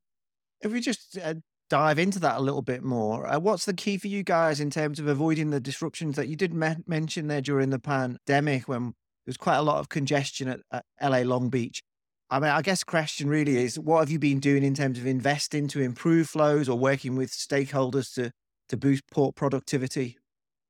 If 0.60 0.72
we 0.72 0.80
just 0.80 1.18
uh, 1.22 1.34
dive 1.70 1.98
into 1.98 2.18
that 2.20 2.36
a 2.36 2.40
little 2.40 2.62
bit 2.62 2.82
more, 2.82 3.26
uh, 3.26 3.38
what's 3.38 3.64
the 3.64 3.74
key 3.74 3.96
for 3.98 4.08
you 4.08 4.22
guys 4.22 4.60
in 4.60 4.70
terms 4.70 5.00
of 5.00 5.06
avoiding 5.06 5.50
the 5.50 5.60
disruptions 5.60 6.16
that 6.16 6.28
you 6.28 6.36
did 6.36 6.54
me- 6.54 6.76
mention 6.86 7.26
there 7.28 7.40
during 7.40 7.70
the 7.70 7.78
pandemic 7.78 8.68
when 8.68 8.94
there's 9.26 9.36
quite 9.36 9.56
a 9.56 9.62
lot 9.62 9.78
of 9.78 9.88
congestion 9.88 10.48
at, 10.48 10.60
at 10.70 10.84
LA 11.02 11.20
Long 11.20 11.48
Beach. 11.48 11.82
I 12.30 12.40
mean, 12.40 12.50
I 12.50 12.62
guess 12.62 12.82
question 12.82 13.28
really 13.28 13.56
is 13.56 13.78
what 13.78 14.00
have 14.00 14.10
you 14.10 14.18
been 14.18 14.40
doing 14.40 14.64
in 14.64 14.74
terms 14.74 14.98
of 14.98 15.06
investing 15.06 15.68
to 15.68 15.80
improve 15.80 16.28
flows 16.28 16.68
or 16.68 16.78
working 16.78 17.16
with 17.16 17.30
stakeholders 17.30 18.14
to 18.14 18.32
to 18.70 18.76
boost 18.76 19.04
port 19.10 19.34
productivity? 19.34 20.16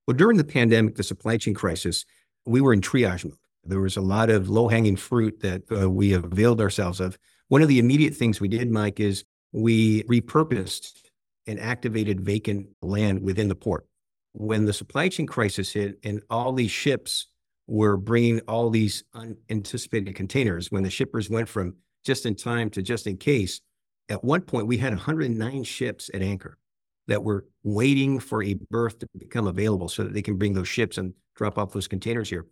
Well, 0.07 0.17
during 0.17 0.37
the 0.37 0.45
pandemic, 0.45 0.97
the 0.97 1.03
supply 1.03 1.37
chain 1.37 1.55
crisis, 1.55 2.05
we 2.45 2.61
were 2.61 2.73
in 2.73 2.81
triage 2.81 3.25
mode. 3.25 3.37
There 3.65 3.81
was 3.81 3.97
a 3.97 4.03
lot 4.03 4.31
of 4.31 4.49
low 4.49 4.69
hanging 4.69 4.97
fruit 4.97 5.41
that 5.41 5.63
uh, 5.73 5.89
we 5.89 6.13
availed 6.13 6.61
ourselves 6.61 7.01
of. 7.01 7.17
One 7.49 7.63
of 7.63 7.69
the 7.69 7.79
immediate 7.79 8.15
things 8.15 8.41
we 8.41 8.49
did, 8.49 8.71
Mike, 8.71 9.01
is 9.01 9.25
we 9.53 10.03
repurposed 10.05 10.93
and 11.47 11.59
activated 11.61 12.21
vacant 12.21 12.69
land 12.83 13.23
within 13.23 13.49
the 13.49 13.55
port. 13.55 13.87
When 14.33 14.65
the 14.65 14.73
supply 14.73 15.09
chain 15.09 15.27
crisis 15.27 15.73
hit 15.73 15.99
and 16.03 16.21
all 16.29 16.53
these 16.53 16.71
ships 16.71 17.29
were 17.67 17.97
bringing 17.97 18.41
all 18.41 18.71
these 18.71 19.05
unanticipated 19.15 20.15
containers, 20.15 20.71
when 20.71 20.83
the 20.83 20.91
shippers 20.91 21.31
went 21.31 21.49
from 21.49 21.75
just 22.05 22.27
in 22.27 22.35
time 22.35 22.71
to 22.71 22.83
just 22.83 23.07
in 23.07 23.17
case, 23.17 23.61
at 24.09 24.23
one 24.23 24.43
point 24.43 24.67
we 24.67 24.77
had 24.77 24.93
109 24.93 25.65
ships 25.65 26.11
at 26.13 26.23
anchor 26.23 26.59
that 27.07 27.23
were 27.23 27.47
waiting 27.63 28.19
for 28.19 28.43
a 28.43 28.55
berth 28.71 28.99
to 28.99 29.09
become 29.19 29.47
available 29.47 29.89
so 29.89 30.05
that 30.05 30.13
they 30.13 30.23
can 30.23 30.37
bring 30.37 30.55
those 30.55 30.69
ships 30.69 30.99
and 30.99 31.15
drop 31.37 31.59
off 31.59 31.73
those 31.73 31.89
containers 31.89 32.29
here. 32.29 32.47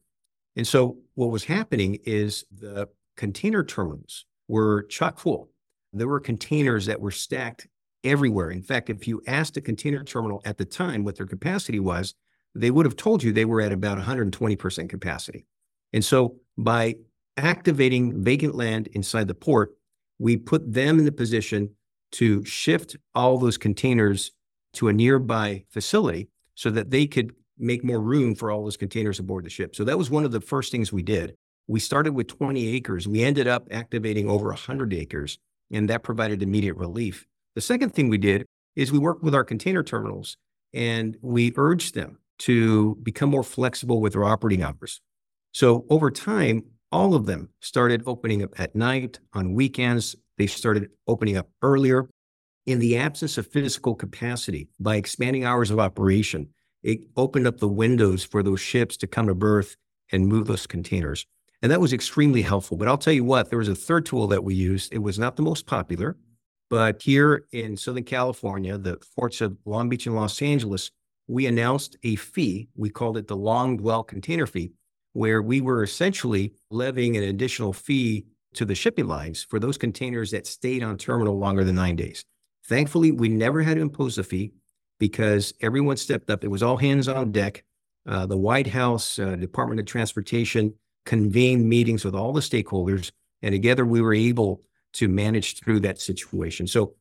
And 0.57 0.67
so 0.67 0.99
what 1.15 1.31
was 1.31 1.45
happening 1.45 1.99
is 2.05 2.45
the 2.51 2.89
container 3.17 3.65
terminals 3.65 4.27
were 4.49 4.83
chock 4.85 5.19
full. 5.19 5.51
There 5.93 6.09
were 6.09 6.21
containers 6.21 6.87
that 6.87 7.01
were 7.01 7.11
stacked 7.11 7.67
everywhere. 8.05 8.51
In 8.51 8.63
fact, 8.63 8.91
if 8.91 9.07
you 9.07 9.23
asked 9.27 9.57
a 9.57 9.61
container 9.61 10.05
terminal 10.05 10.43
at 10.45 10.59
the 10.59 10.65
time 10.65 11.05
what 11.05 11.17
their 11.17 11.27
capacity 11.27 11.81
was, 11.81 12.15
they 12.55 12.71
would 12.71 12.87
have 12.87 12.97
told 12.97 13.23
you 13.23 13.33
they 13.33 13.45
were 13.45 13.61
at 13.61 13.73
about 13.73 13.99
120% 13.99 14.89
capacity. 14.89 15.47
And 15.93 16.05
so 16.05 16.37
by 16.59 16.97
activating 17.37 18.23
vacant 18.23 18.55
land 18.55 18.89
inside 18.89 19.29
the 19.29 19.35
port, 19.35 19.73
we 20.19 20.37
put 20.37 20.73
them 20.73 20.99
in 20.99 21.05
the 21.05 21.13
position 21.13 21.71
to 22.13 22.45
shift 22.45 22.97
all 23.15 23.39
those 23.39 23.57
containers 23.57 24.33
to 24.75 24.89
a 24.89 24.93
nearby 24.93 25.65
facility 25.71 26.29
so 26.55 26.71
that 26.71 26.91
they 26.91 27.07
could 27.07 27.35
make 27.59 27.85
more 27.85 28.01
room 28.01 28.35
for 28.35 28.51
all 28.51 28.65
those 28.65 28.77
containers 28.77 29.19
aboard 29.19 29.45
the 29.45 29.51
ship. 29.51 29.75
So 29.75 29.85
that 29.85 29.99
was 29.99 30.11
one 30.11 30.25
of 30.25 30.33
the 30.33 30.41
first 30.41 30.73
things 30.73 30.93
we 30.93 31.03
did. 31.03 31.35
We 31.69 31.81
started 31.81 32.15
with 32.15 32.29
20 32.29 32.69
acres. 32.75 33.09
We 33.09 33.23
ended 33.23 33.47
up 33.47 33.69
activating 33.71 34.29
over 34.29 34.49
100 34.49 34.93
acres, 34.93 35.39
and 35.71 35.89
that 35.89 36.03
provided 36.03 36.43
immediate 36.43 36.77
relief. 36.77 37.27
The 37.55 37.61
second 37.61 37.91
thing 37.91 38.09
we 38.09 38.19
did 38.19 38.47
is 38.77 38.91
we 38.91 38.99
worked 38.99 39.23
with 39.23 39.35
our 39.35 39.45
container 39.45 39.83
terminals 39.83 40.37
and 40.73 41.17
we 41.21 41.53
urged 41.57 41.95
them 41.95 42.19
to 42.47 42.97
become 43.03 43.31
more 43.31 43.43
flexible 43.43 44.01
with 44.01 44.13
their 44.13 44.25
operating 44.25 44.63
hours. 44.63 45.01
So 45.53 45.85
over 45.91 46.11
time, 46.11 46.65
all 46.91 47.15
of 47.15 47.27
them 47.27 47.51
started 47.61 48.03
opening 48.07 48.43
up 48.43 48.59
at 48.59 48.75
night, 48.75 49.19
on 49.33 49.55
weekends. 49.55 50.17
They 50.39 50.47
started 50.47 50.91
opening 51.07 51.37
up 51.37 51.49
earlier 51.63 52.09
in 52.67 52.79
the 52.79 52.97
absence 52.97 53.39
of 53.39 53.47
physical 53.47 53.95
capacity, 53.95 54.69
by 54.79 54.97
expanding 54.97 55.45
hours 55.45 55.71
of 55.71 55.81
operation, 55.81 56.49
it 56.83 57.01
opened 57.17 57.47
up 57.47 57.59
the 57.59 57.69
windows 57.69 58.25
for 58.25 58.43
those 58.43 58.61
ships 58.61 58.97
to 58.99 59.07
come 59.07 59.27
to 59.27 59.35
berth 59.35 59.77
and 60.11 60.27
move 60.27 60.47
those 60.47 60.67
containers. 60.67 61.27
And 61.61 61.71
that 61.71 61.81
was 61.81 61.93
extremely 61.93 62.43
helpful. 62.43 62.77
But 62.77 62.89
I'll 62.89 62.99
tell 62.99 63.13
you 63.13 63.25
what, 63.25 63.51
there 63.51 63.59
was 63.59 63.69
a 63.69 63.75
third 63.75 64.07
tool 64.07 64.27
that 64.29 64.45
we 64.45 64.55
used. 64.55 64.93
It 64.93 64.99
was 64.99 65.19
not 65.19 65.37
the 65.37 65.43
most 65.43 65.67
popular, 65.67 66.17
but 66.71 67.03
here 67.03 67.47
in 67.53 67.77
Southern 67.77 68.05
California, 68.05 68.79
the 68.79 68.99
ports 69.17 69.41
of 69.41 69.57
Long 69.65 69.89
Beach 69.89 70.07
and 70.07 70.17
Los 70.17 70.43
Angeles, 70.43 70.91
we 71.29 71.47
announced 71.47 71.97
a 72.03 72.17
fee. 72.17 72.69
We 72.75 72.91
called 72.91 73.17
it 73.17 73.29
the 73.29 73.37
Long 73.37 73.77
Dwell 73.77 74.03
Container 74.03 74.47
Fee, 74.47 74.73
where 75.13 75.43
we 75.43 75.61
were 75.61 75.83
essentially 75.83 76.53
levying 76.71 77.17
an 77.17 77.25
additional 77.25 77.73
fee 77.73 78.27
to 78.55 78.65
the 78.65 78.75
shipping 78.75 79.07
lines 79.07 79.43
for 79.43 79.59
those 79.59 79.79
containers 79.79 80.31
that 80.31 80.47
stayed 80.47 80.83
on 80.83 80.99
terminal 80.99 81.39
longer 81.39 81.65
than 81.65 81.77
nine 81.77 81.97
days. 81.97 82.25
Thankfully, 82.67 83.13
we 83.13 83.29
never 83.29 83.63
had 83.63 83.77
to 83.77 83.81
impose 83.81 84.19
a 84.19 84.25
fee 84.25 84.53
because 84.99 85.53
everyone 85.61 85.97
stepped 85.97 86.31
up. 86.31 86.45
It 86.45 86.49
was 86.49 86.63
all 86.63 86.77
hands 86.77 87.09
on 87.09 87.33
deck. 87.33 87.65
Uh, 88.07 88.27
the 88.27 88.37
White 88.37 88.67
House, 88.67 89.19
uh, 89.19 89.37
Department 89.37 89.81
of 89.81 89.87
Transportation 89.87 90.75
convened 91.07 91.69
meetings 91.69 92.05
with 92.05 92.15
all 92.15 92.33
the 92.33 92.41
stakeholders, 92.41 93.11
and 93.43 93.53
together 93.53 93.85
we 93.85 94.01
were 94.01 94.15
able 94.15 94.63
to 94.95 95.09
manage 95.09 95.61
through 95.61 95.81
that 95.81 96.01
situation. 96.01 96.67
So, 96.67 96.95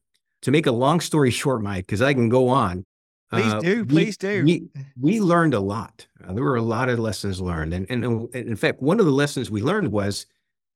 to 0.43 0.51
make 0.51 0.65
a 0.65 0.71
long 0.71 0.99
story 0.99 1.31
short, 1.41 1.61
Mike, 1.61 1.85
because 1.85 2.01
I 2.01 2.13
can 2.13 2.29
go 2.29 2.49
on. 2.49 2.83
Please 3.31 3.53
uh, 3.53 3.59
do, 3.59 3.85
please 3.85 4.17
we, 4.21 4.27
do. 4.27 4.43
We, 4.43 4.69
we 4.99 5.21
learned 5.21 5.53
a 5.53 5.59
lot. 5.59 6.05
Uh, 6.23 6.33
there 6.33 6.43
were 6.43 6.57
a 6.57 6.61
lot 6.61 6.89
of 6.89 6.99
lessons 6.99 7.39
learned, 7.39 7.73
and, 7.73 7.85
and 7.89 8.03
and 8.03 8.35
in 8.35 8.55
fact, 8.55 8.81
one 8.81 8.99
of 8.99 9.05
the 9.05 9.11
lessons 9.11 9.49
we 9.49 9.61
learned 9.61 9.91
was 9.91 10.25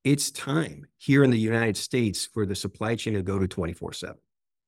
it's 0.04 0.32
time 0.32 0.86
here 0.98 1.24
in 1.24 1.32
the 1.32 1.40
United 1.40 1.76
States 1.76 2.26
for 2.26 2.46
the 2.46 2.56
supply 2.56 2.96
chain 2.96 3.14
to 3.16 3.22
go 3.22 3.38
to 3.38 3.48
twenty 3.48 3.74
four 3.74 3.92
seven 3.92 4.18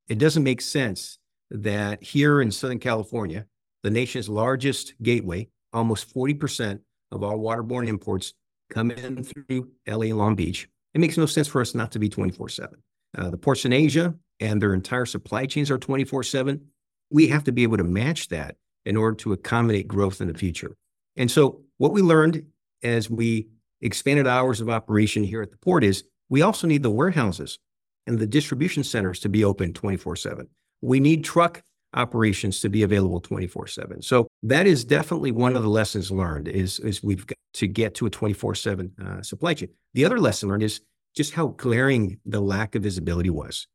it 0.08 0.18
doesn't 0.20 0.44
make 0.44 0.62
sense 0.62 1.20
that 1.52 2.04
here 2.04 2.42
in 2.42 2.52
Southern 2.52 2.80
California, 2.80 3.46
the 3.84 3.90
nation's 3.90 4.30
largest 4.30 4.94
gateway, 5.02 5.48
almost 5.74 6.14
40% 6.14 6.80
of 7.12 7.24
all 7.24 7.40
waterborne 7.40 7.88
imports 7.88 8.34
come 8.70 8.92
in 8.92 9.24
through 9.24 9.72
LA 9.88 10.16
Long 10.16 10.36
Beach. 10.36 10.68
It 10.94 11.00
makes 11.00 11.18
no 11.18 11.26
sense 11.26 11.48
for 11.48 11.62
us 11.62 11.76
not 11.76 11.92
to 11.92 12.00
be 12.00 12.10
24 12.10 12.50
7. 12.50 12.78
Uh, 13.18 13.30
the 13.30 13.38
ports 13.38 13.66
in 13.66 13.74
Asia 13.74 14.14
and 14.40 14.62
their 14.62 14.74
entire 14.74 15.06
supply 15.06 15.46
chains 15.46 15.72
are 15.72 15.78
24 15.78 16.24
7. 16.24 16.62
We 17.10 17.28
have 17.28 17.44
to 17.46 17.52
be 17.52 17.64
able 17.64 17.78
to 17.78 17.84
match 17.84 18.30
that 18.30 18.56
in 18.86 18.98
order 18.98 19.16
to 19.18 19.34
accommodate 19.34 19.88
growth 19.88 20.22
in 20.22 20.28
the 20.28 20.34
future. 20.34 20.76
And 21.16 21.30
so, 21.30 21.62
what 21.78 21.92
we 21.92 22.02
learned 22.02 22.46
as 22.84 23.10
we 23.10 23.48
expanded 23.82 24.28
hours 24.28 24.62
of 24.62 24.70
operation 24.70 25.24
here 25.24 25.42
at 25.42 25.52
the 25.52 25.58
port 25.58 25.84
is 25.84 26.04
we 26.30 26.42
also 26.42 26.68
need 26.68 26.84
the 26.84 26.90
warehouses 26.90 27.60
and 28.06 28.18
the 28.18 28.28
distribution 28.28 28.84
centers 28.84 29.20
to 29.20 29.30
be 29.30 29.44
open 29.44 29.74
24 29.74 30.16
7. 30.16 30.48
We 30.82 31.00
need 31.00 31.24
truck 31.24 31.64
operations 31.94 32.60
to 32.62 32.70
be 32.70 32.84
available 32.84 33.20
24 33.20 33.68
7. 33.68 34.02
So 34.02 34.28
that 34.44 34.68
is 34.68 34.86
definitely 34.86 35.32
one 35.32 35.56
of 35.56 35.64
the 35.64 35.70
lessons 35.70 36.12
learned 36.12 36.48
is, 36.48 36.80
is 36.80 37.04
we've 37.04 37.26
got 37.26 37.38
to 37.56 37.68
get 37.68 37.96
to 37.96 38.06
a 38.06 38.10
24 38.10 38.52
uh, 38.52 38.56
7 38.56 39.24
supply 39.24 39.54
chain. 39.54 39.70
The 39.94 40.06
other 40.06 40.20
lesson 40.20 40.50
learned 40.50 40.64
is 40.64 40.82
just 41.16 41.34
how 41.34 41.48
glaring 41.48 42.20
the 42.26 42.40
lack 42.40 42.76
of 42.76 42.84
visibility 42.84 43.30
was. 43.30 43.68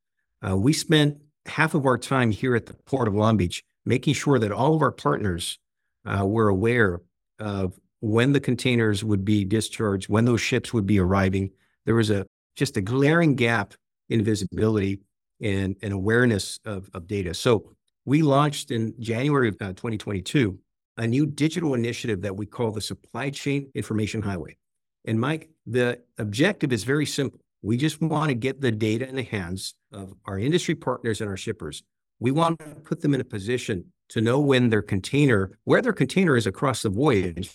Uh, 0.47 0.57
we 0.57 0.73
spent 0.73 1.19
half 1.47 1.75
of 1.75 1.87
our 1.87 1.99
time 1.99 2.31
here 2.31 2.55
at 2.55 2.67
the 2.67 2.75
Port 2.75 3.09
of 3.09 3.15
Long 3.15 3.37
Beach 3.37 3.65
making 3.85 4.15
sure 4.15 4.39
that 4.39 4.53
all 4.53 4.75
of 4.75 4.83
our 4.83 4.93
partners 4.93 5.59
uh, 6.05 6.25
were 6.27 6.49
aware 6.49 7.01
of 7.39 7.79
when 8.01 8.33
the 8.33 8.41
containers 8.41 9.05
would 9.05 9.25
be 9.25 9.45
discharged, 9.45 10.09
when 10.09 10.25
those 10.25 10.41
ships 10.41 10.73
would 10.73 10.87
be 10.87 10.99
arriving. 10.99 11.51
There 11.87 11.95
was 11.95 12.11
a 12.11 12.27
just 12.57 12.77
a 12.77 12.81
glaring 12.81 13.35
gap 13.35 13.75
invisibility 14.09 15.01
and, 15.41 15.77
and 15.83 15.93
awareness 15.93 16.61
of, 16.65 16.91
of 16.95 17.07
data. 17.07 17.35
So 17.35 17.73
we 18.05 18.23
launched 18.23 18.71
in 18.71 18.95
January 19.01 19.49
of 19.49 19.57
uh, 19.61 19.69
2022 19.69 20.59
a 20.99 21.07
new 21.07 21.27
digital 21.27 21.75
initiative 21.75 22.21
that 22.23 22.37
we 22.37 22.45
call 22.45 22.71
the 22.71 22.81
Supply 22.81 23.31
Chain 23.31 23.71
Information 23.75 24.21
Highway. 24.21 24.59
And 25.07 25.19
Mike, 25.19 25.49
the 25.67 26.01
objective 26.19 26.73
is 26.73 26.85
very 26.85 27.07
simple. 27.07 27.41
We 27.63 27.77
just 27.77 28.01
want 28.01 28.29
to 28.29 28.35
get 28.35 28.61
the 28.61 28.73
data 28.73 29.09
in 29.09 29.17
the 29.17 29.23
hands 29.23 29.75
of 29.93 30.15
our 30.27 30.39
industry 30.39 30.75
partners 30.75 31.21
and 31.21 31.31
our 31.31 31.37
shippers. 31.37 31.83
We 32.19 32.33
want 32.33 32.59
to 32.59 32.67
put 32.85 33.01
them 33.01 33.15
in 33.15 33.21
a 33.21 33.25
position 33.25 33.93
to 34.11 34.21
know 34.21 34.41
when 34.41 34.69
their 34.69 34.83
container, 34.83 35.59
where 35.65 35.81
their 35.81 35.93
container 35.93 36.37
is 36.37 36.47
across 36.47 36.83
the 36.83 36.91
voyage, 36.91 37.51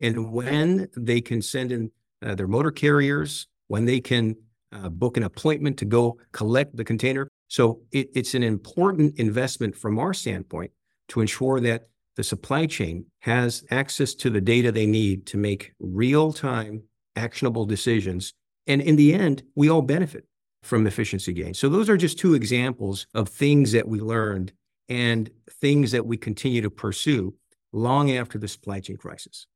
and 0.00 0.30
when 0.32 0.88
they 0.96 1.20
can 1.20 1.40
send 1.40 1.72
in 1.72 1.90
uh, 2.24 2.34
their 2.34 2.46
motor 2.46 2.70
carriers, 2.70 3.46
when 3.68 3.86
they 3.86 4.00
can 4.00 4.36
uh, 4.72 4.88
book 4.88 5.16
an 5.16 5.22
appointment 5.22 5.78
to 5.78 5.84
go 5.84 6.18
collect 6.32 6.76
the 6.76 6.84
container. 6.84 7.28
So 7.48 7.80
it, 7.92 8.10
it's 8.14 8.34
an 8.34 8.42
important 8.42 9.18
investment 9.18 9.76
from 9.76 9.98
our 9.98 10.12
standpoint 10.12 10.70
to 11.08 11.20
ensure 11.20 11.60
that 11.60 11.84
the 12.16 12.24
supply 12.24 12.66
chain 12.66 13.06
has 13.20 13.64
access 13.70 14.14
to 14.14 14.30
the 14.30 14.40
data 14.40 14.72
they 14.72 14.86
need 14.86 15.26
to 15.26 15.36
make 15.36 15.72
real 15.78 16.32
time, 16.32 16.82
actionable 17.14 17.66
decisions. 17.66 18.32
And 18.66 18.80
in 18.82 18.96
the 18.96 19.14
end, 19.14 19.42
we 19.54 19.68
all 19.68 19.82
benefit 19.82 20.26
from 20.62 20.86
efficiency 20.86 21.32
gains. 21.32 21.58
So 21.58 21.68
those 21.68 21.88
are 21.88 21.96
just 21.96 22.18
two 22.18 22.34
examples 22.34 23.06
of 23.14 23.28
things 23.28 23.72
that 23.72 23.86
we 23.88 24.00
learned 24.00 24.52
and 24.88 25.30
things 25.48 25.92
that 25.92 26.06
we 26.06 26.16
continue 26.16 26.62
to 26.62 26.70
pursue 26.70 27.34
long 27.72 28.10
after 28.10 28.38
the 28.38 28.48
supply 28.48 28.80
chain 28.80 28.96
crisis 28.96 29.46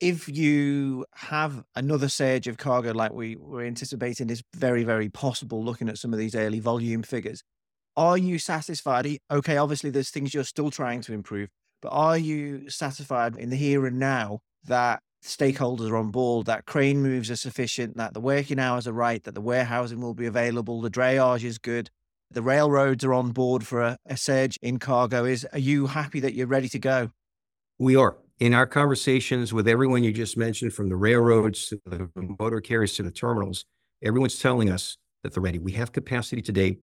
if 0.00 0.28
you 0.28 1.04
have 1.14 1.64
another 1.74 2.08
surge 2.08 2.46
of 2.46 2.56
cargo 2.56 2.92
like 2.92 3.12
we 3.12 3.36
were 3.36 3.62
anticipating 3.64 4.30
is 4.30 4.42
very, 4.54 4.84
very 4.84 5.08
possible 5.08 5.64
looking 5.64 5.88
at 5.88 5.98
some 5.98 6.12
of 6.12 6.18
these 6.18 6.34
early 6.34 6.60
volume 6.60 7.02
figures, 7.02 7.42
are 7.96 8.16
you 8.16 8.38
satisfied? 8.38 9.18
Okay, 9.30 9.56
obviously 9.56 9.90
there's 9.90 10.10
things 10.10 10.32
you're 10.32 10.44
still 10.44 10.70
trying 10.70 11.00
to 11.02 11.12
improve, 11.12 11.48
but 11.82 11.88
are 11.88 12.16
you 12.16 12.70
satisfied 12.70 13.36
in 13.36 13.50
the 13.50 13.56
here 13.56 13.86
and 13.86 13.98
now 13.98 14.40
that 14.64 15.02
stakeholders 15.24 15.90
are 15.90 15.96
on 15.96 16.10
board, 16.10 16.46
that 16.46 16.66
crane 16.66 17.02
moves 17.02 17.30
are 17.30 17.36
sufficient, 17.36 17.96
that 17.96 18.14
the 18.14 18.20
working 18.20 18.58
hours 18.58 18.86
are 18.86 18.92
right, 18.92 19.22
that 19.24 19.34
the 19.34 19.40
warehousing 19.40 20.00
will 20.00 20.14
be 20.14 20.26
available, 20.26 20.80
the 20.80 20.90
drayage 20.90 21.44
is 21.44 21.58
good, 21.58 21.90
the 22.30 22.42
railroads 22.42 23.04
are 23.04 23.14
on 23.14 23.32
board 23.32 23.66
for 23.66 23.80
a, 23.80 23.98
a 24.06 24.16
surge 24.16 24.58
in 24.62 24.78
cargo? 24.78 25.24
Is 25.24 25.46
are 25.52 25.58
you 25.58 25.86
happy 25.86 26.20
that 26.20 26.34
you're 26.34 26.46
ready 26.46 26.68
to 26.68 26.78
go? 26.78 27.10
We 27.78 27.96
are. 27.96 28.16
in 28.40 28.54
our 28.54 28.66
conversations 28.66 29.52
with 29.52 29.66
everyone 29.66 30.04
you 30.04 30.12
just 30.12 30.36
mentioned, 30.36 30.72
from 30.72 30.88
the 30.88 30.96
railroads 30.96 31.68
to 31.68 31.80
the 31.86 32.08
motor 32.38 32.60
carriers 32.60 32.94
to 32.96 33.02
the 33.02 33.10
terminals, 33.10 33.64
everyone's 34.02 34.38
telling 34.38 34.70
us 34.70 34.96
that 35.22 35.34
they're 35.34 35.42
ready. 35.42 35.58
We 35.58 35.72
have 35.72 35.92
capacity 35.92 36.42
today. 36.42 36.78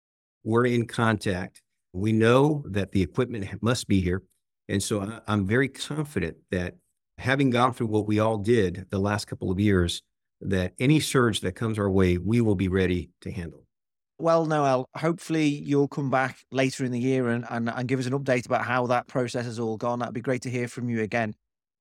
We're 0.45 0.67
in 0.67 0.87
contact. 0.87 1.61
We 1.93 2.13
know 2.13 2.65
that 2.69 2.93
the 2.93 3.03
equipment 3.03 3.63
must 3.63 3.87
be 3.87 4.01
here. 4.01 4.23
And 4.69 4.83
so 4.83 5.21
I'm 5.27 5.47
very 5.47 5.69
confident 5.69 6.37
that 6.51 6.77
having 7.23 7.51
gone 7.51 7.73
through 7.73 7.87
what 7.87 8.07
we 8.07 8.19
all 8.19 8.39
did 8.39 8.87
the 8.91 8.99
last 8.99 9.27
couple 9.27 9.51
of 9.51 9.59
years, 9.59 10.03
that 10.41 10.73
any 10.79 11.01
surge 11.01 11.41
that 11.41 11.53
comes 11.53 11.79
our 11.79 11.91
way, 11.91 12.19
we 12.19 12.41
will 12.41 12.57
be 12.57 12.69
ready 12.69 13.11
to 13.21 13.31
handle. 13.31 13.65
Well, 14.19 14.45
Noel, 14.47 14.87
hopefully 14.97 15.47
you'll 15.47 15.89
come 15.89 16.11
back 16.11 16.39
later 16.51 16.85
in 16.85 16.93
the 16.93 16.99
year 16.99 17.29
and, 17.29 17.45
and, 17.49 17.69
and 17.69 17.89
give 17.89 17.99
us 17.99 18.07
an 18.07 18.13
update 18.13 18.47
about 18.47 18.65
how 18.65 18.87
that 18.89 19.09
process 19.09 19.47
has 19.47 19.59
all 19.59 19.77
gone. 19.77 20.01
That'd 20.01 20.15
be 20.15 20.21
great 20.21 20.43
to 20.43 20.51
hear 20.51 20.69
from 20.69 20.89
you 20.89 21.01
again. 21.01 21.35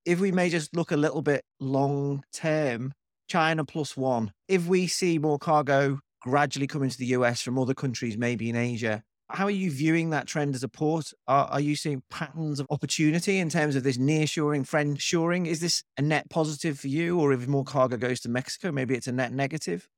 If 0.04 0.20
we 0.20 0.32
may 0.32 0.48
just 0.48 0.74
look 0.74 0.90
a 0.90 0.96
little 0.96 1.22
bit 1.22 1.44
long 1.60 2.24
term, 2.32 2.92
China 3.28 3.64
plus 3.64 3.96
one, 3.96 4.32
if 4.48 4.66
we 4.66 4.86
see 4.86 5.18
more 5.18 5.38
cargo 5.38 6.00
gradually 6.22 6.66
coming 6.66 6.90
to 6.90 6.98
the 6.98 7.06
US 7.06 7.42
from 7.42 7.58
other 7.58 7.74
countries, 7.74 8.16
maybe 8.16 8.48
in 8.48 8.56
Asia, 8.56 9.02
how 9.32 9.46
are 9.46 9.50
you 9.50 9.70
viewing 9.70 10.10
that 10.10 10.26
trend 10.26 10.54
as 10.54 10.62
a 10.62 10.68
port? 10.68 11.12
Are, 11.26 11.46
are 11.46 11.60
you 11.60 11.74
seeing 11.76 12.02
patterns 12.10 12.60
of 12.60 12.66
opportunity 12.70 13.38
in 13.38 13.48
terms 13.48 13.76
of 13.76 13.82
this 13.82 13.98
near-shoring, 13.98 14.64
friend-shoring? 14.64 15.46
Is 15.46 15.60
this 15.60 15.82
a 15.96 16.02
net 16.02 16.28
positive 16.30 16.78
for 16.78 16.88
you, 16.88 17.18
or 17.18 17.32
if 17.32 17.46
more 17.46 17.64
cargo 17.64 17.96
goes 17.96 18.20
to 18.20 18.28
Mexico, 18.28 18.70
maybe 18.70 18.94
it's 18.94 19.06
a 19.06 19.12
net 19.12 19.32
negative? 19.32 19.88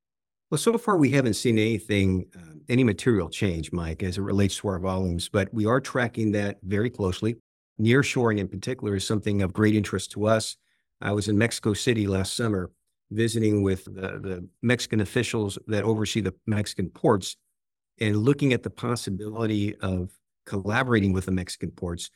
Well, 0.51 0.57
so 0.57 0.77
far 0.77 0.97
we 0.97 1.11
haven't 1.11 1.33
seen 1.33 1.57
anything, 1.57 2.25
uh, 2.35 2.55
any 2.69 2.83
material 2.83 3.29
change, 3.29 3.71
Mike, 3.71 4.03
as 4.03 4.17
it 4.17 4.21
relates 4.21 4.57
to 4.57 4.67
our 4.67 4.79
volumes, 4.79 5.27
but 5.27 5.53
we 5.53 5.65
are 5.65 5.81
tracking 5.81 6.31
that 6.33 6.59
very 6.63 6.89
closely. 6.89 7.35
Nearshoring 7.81 8.39
in 8.39 8.47
particular 8.47 8.95
is 8.95 9.05
something 9.05 9.41
of 9.41 9.53
great 9.53 9.75
interest 9.75 10.11
to 10.11 10.27
us. 10.27 10.55
I 11.01 11.11
was 11.11 11.27
in 11.27 11.37
Mexico 11.37 11.73
City 11.73 12.07
last 12.07 12.35
summer 12.35 12.71
visiting 13.11 13.63
with 13.63 13.85
the, 13.85 14.19
the 14.19 14.47
Mexican 14.61 15.01
officials 15.01 15.59
that 15.67 15.83
oversee 15.83 16.21
the 16.21 16.33
Mexican 16.47 16.89
ports 16.89 17.37
and 17.99 18.17
looking 18.17 18.53
at 18.53 18.63
the 18.63 18.69
possibility 18.69 19.75
of 19.77 20.11
collaborating 20.45 21.13
with 21.13 21.25
the 21.25 21.31
Mexican 21.31 21.71
ports. 21.71 22.09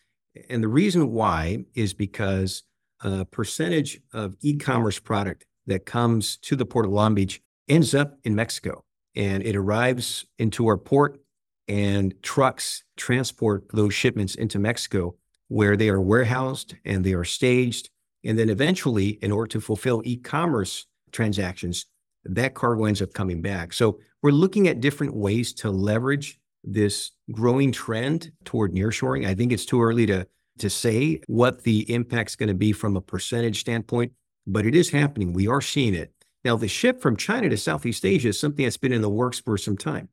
And 0.49 0.63
the 0.63 0.67
reason 0.67 1.11
why 1.11 1.65
is 1.73 1.93
because 1.93 2.63
a 3.01 3.25
percentage 3.25 4.01
of 4.13 4.35
e-commerce 4.41 4.99
product 4.99 5.45
that 5.67 5.85
comes 5.85 6.37
to 6.37 6.55
the 6.55 6.65
port 6.65 6.85
of 6.85 6.91
Long 6.91 7.15
Beach 7.15 7.41
ends 7.67 7.95
up 7.95 8.17
in 8.23 8.35
Mexico 8.35 8.83
and 9.15 9.43
it 9.43 9.55
arrives 9.55 10.25
into 10.37 10.67
our 10.67 10.77
port 10.77 11.19
and 11.67 12.13
trucks 12.23 12.83
transport 12.97 13.65
those 13.71 13.93
shipments 13.93 14.35
into 14.35 14.59
Mexico 14.59 15.15
where 15.47 15.77
they 15.77 15.89
are 15.89 16.01
warehoused 16.01 16.75
and 16.85 17.03
they 17.03 17.13
are 17.13 17.23
staged. 17.23 17.89
And 18.23 18.37
then 18.37 18.49
eventually, 18.49 19.09
in 19.21 19.31
order 19.31 19.47
to 19.49 19.61
fulfill 19.61 20.01
e 20.03 20.17
commerce 20.17 20.87
transactions, 21.11 21.85
that 22.25 22.53
cargo 22.53 22.85
ends 22.85 23.01
up 23.01 23.13
coming 23.13 23.41
back. 23.41 23.73
So 23.73 23.99
we're 24.21 24.31
looking 24.31 24.67
at 24.67 24.81
different 24.81 25.15
ways 25.15 25.53
to 25.53 25.71
leverage 25.71 26.39
this 26.63 27.11
growing 27.31 27.71
trend 27.71 28.31
toward 28.43 28.73
nearshoring. 28.73 29.27
I 29.27 29.33
think 29.33 29.51
it's 29.51 29.65
too 29.65 29.81
early 29.81 30.05
to, 30.07 30.27
to 30.59 30.69
say 30.69 31.21
what 31.27 31.63
the 31.63 31.91
impact's 31.91 32.35
going 32.35 32.49
to 32.49 32.53
be 32.53 32.71
from 32.71 32.97
a 32.97 33.01
percentage 33.01 33.61
standpoint, 33.61 34.11
but 34.45 34.65
it 34.65 34.75
is 34.75 34.89
happening. 34.89 35.33
We 35.33 35.47
are 35.47 35.61
seeing 35.61 35.93
it. 35.95 36.11
Now, 36.43 36.55
the 36.55 36.67
shift 36.67 37.01
from 37.01 37.17
China 37.17 37.49
to 37.49 37.57
Southeast 37.57 38.05
Asia 38.05 38.29
is 38.29 38.39
something 38.39 38.65
that's 38.65 38.77
been 38.77 38.93
in 38.93 39.01
the 39.01 39.09
works 39.09 39.39
for 39.39 39.57
some 39.57 39.77
time. 39.77 40.09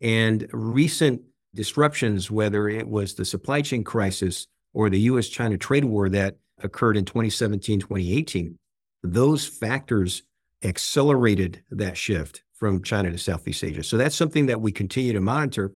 And 0.00 0.46
recent 0.52 1.22
disruptions, 1.54 2.30
whether 2.30 2.68
it 2.68 2.86
was 2.86 3.14
the 3.14 3.24
supply 3.24 3.62
chain 3.62 3.84
crisis 3.84 4.46
or 4.72 4.88
the 4.88 5.00
US 5.00 5.28
China 5.28 5.58
trade 5.58 5.84
war 5.84 6.08
that 6.10 6.36
occurred 6.62 6.96
in 6.96 7.04
2017, 7.04 7.80
2018, 7.80 8.56
those 9.02 9.46
factors 9.46 10.22
accelerated 10.62 11.62
that 11.70 11.96
shift 11.96 12.42
from 12.54 12.82
China 12.82 13.10
to 13.10 13.18
Southeast 13.18 13.64
Asia. 13.64 13.82
So 13.82 13.96
that's 13.96 14.16
something 14.16 14.46
that 14.46 14.60
we 14.60 14.72
continue 14.72 15.12
to 15.12 15.20
monitor. 15.20 15.72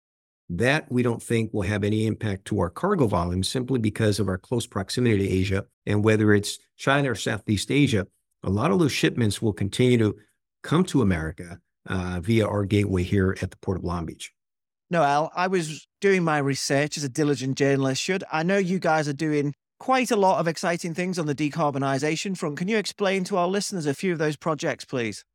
That 0.49 0.91
we 0.91 1.03
don't 1.03 1.23
think 1.23 1.53
will 1.53 1.61
have 1.61 1.85
any 1.85 2.05
impact 2.05 2.45
to 2.45 2.59
our 2.59 2.69
cargo 2.69 3.07
volume 3.07 3.43
simply 3.43 3.79
because 3.79 4.19
of 4.19 4.27
our 4.27 4.37
close 4.37 4.67
proximity 4.67 5.17
to 5.19 5.33
Asia. 5.33 5.65
And 5.85 6.03
whether 6.03 6.33
it's 6.33 6.59
China 6.75 7.11
or 7.11 7.15
Southeast 7.15 7.71
Asia, 7.71 8.05
a 8.43 8.49
lot 8.49 8.71
of 8.71 8.79
those 8.79 8.91
shipments 8.91 9.41
will 9.41 9.53
continue 9.53 9.97
to 9.99 10.15
come 10.61 10.83
to 10.85 11.01
America 11.01 11.59
uh, 11.87 12.19
via 12.21 12.45
our 12.45 12.65
gateway 12.65 13.03
here 13.03 13.37
at 13.41 13.51
the 13.51 13.57
Port 13.57 13.77
of 13.77 13.83
Long 13.85 14.05
Beach. 14.05 14.33
Noel, 14.89 15.31
I 15.33 15.47
was 15.47 15.87
doing 16.01 16.23
my 16.23 16.37
research 16.37 16.97
as 16.97 17.03
a 17.03 17.09
diligent 17.09 17.57
journalist 17.57 18.01
should. 18.01 18.23
I 18.31 18.43
know 18.43 18.57
you 18.57 18.79
guys 18.79 19.07
are 19.07 19.13
doing 19.13 19.53
quite 19.83 20.11
a 20.11 20.15
lot 20.15 20.39
of 20.39 20.47
exciting 20.47 20.93
things 20.93 21.19
on 21.19 21.25
the 21.25 21.35
decarbonisation 21.35 22.37
front. 22.37 22.57
Can 22.57 22.69
you 22.69 22.77
explain 22.77 23.25
to 23.25 23.35
our 23.35 23.49
listeners 23.49 23.85
a 23.85 23.93
few 23.93 24.13
of 24.13 24.17
those 24.17 24.37
projects, 24.37 24.85
please? 24.85 25.25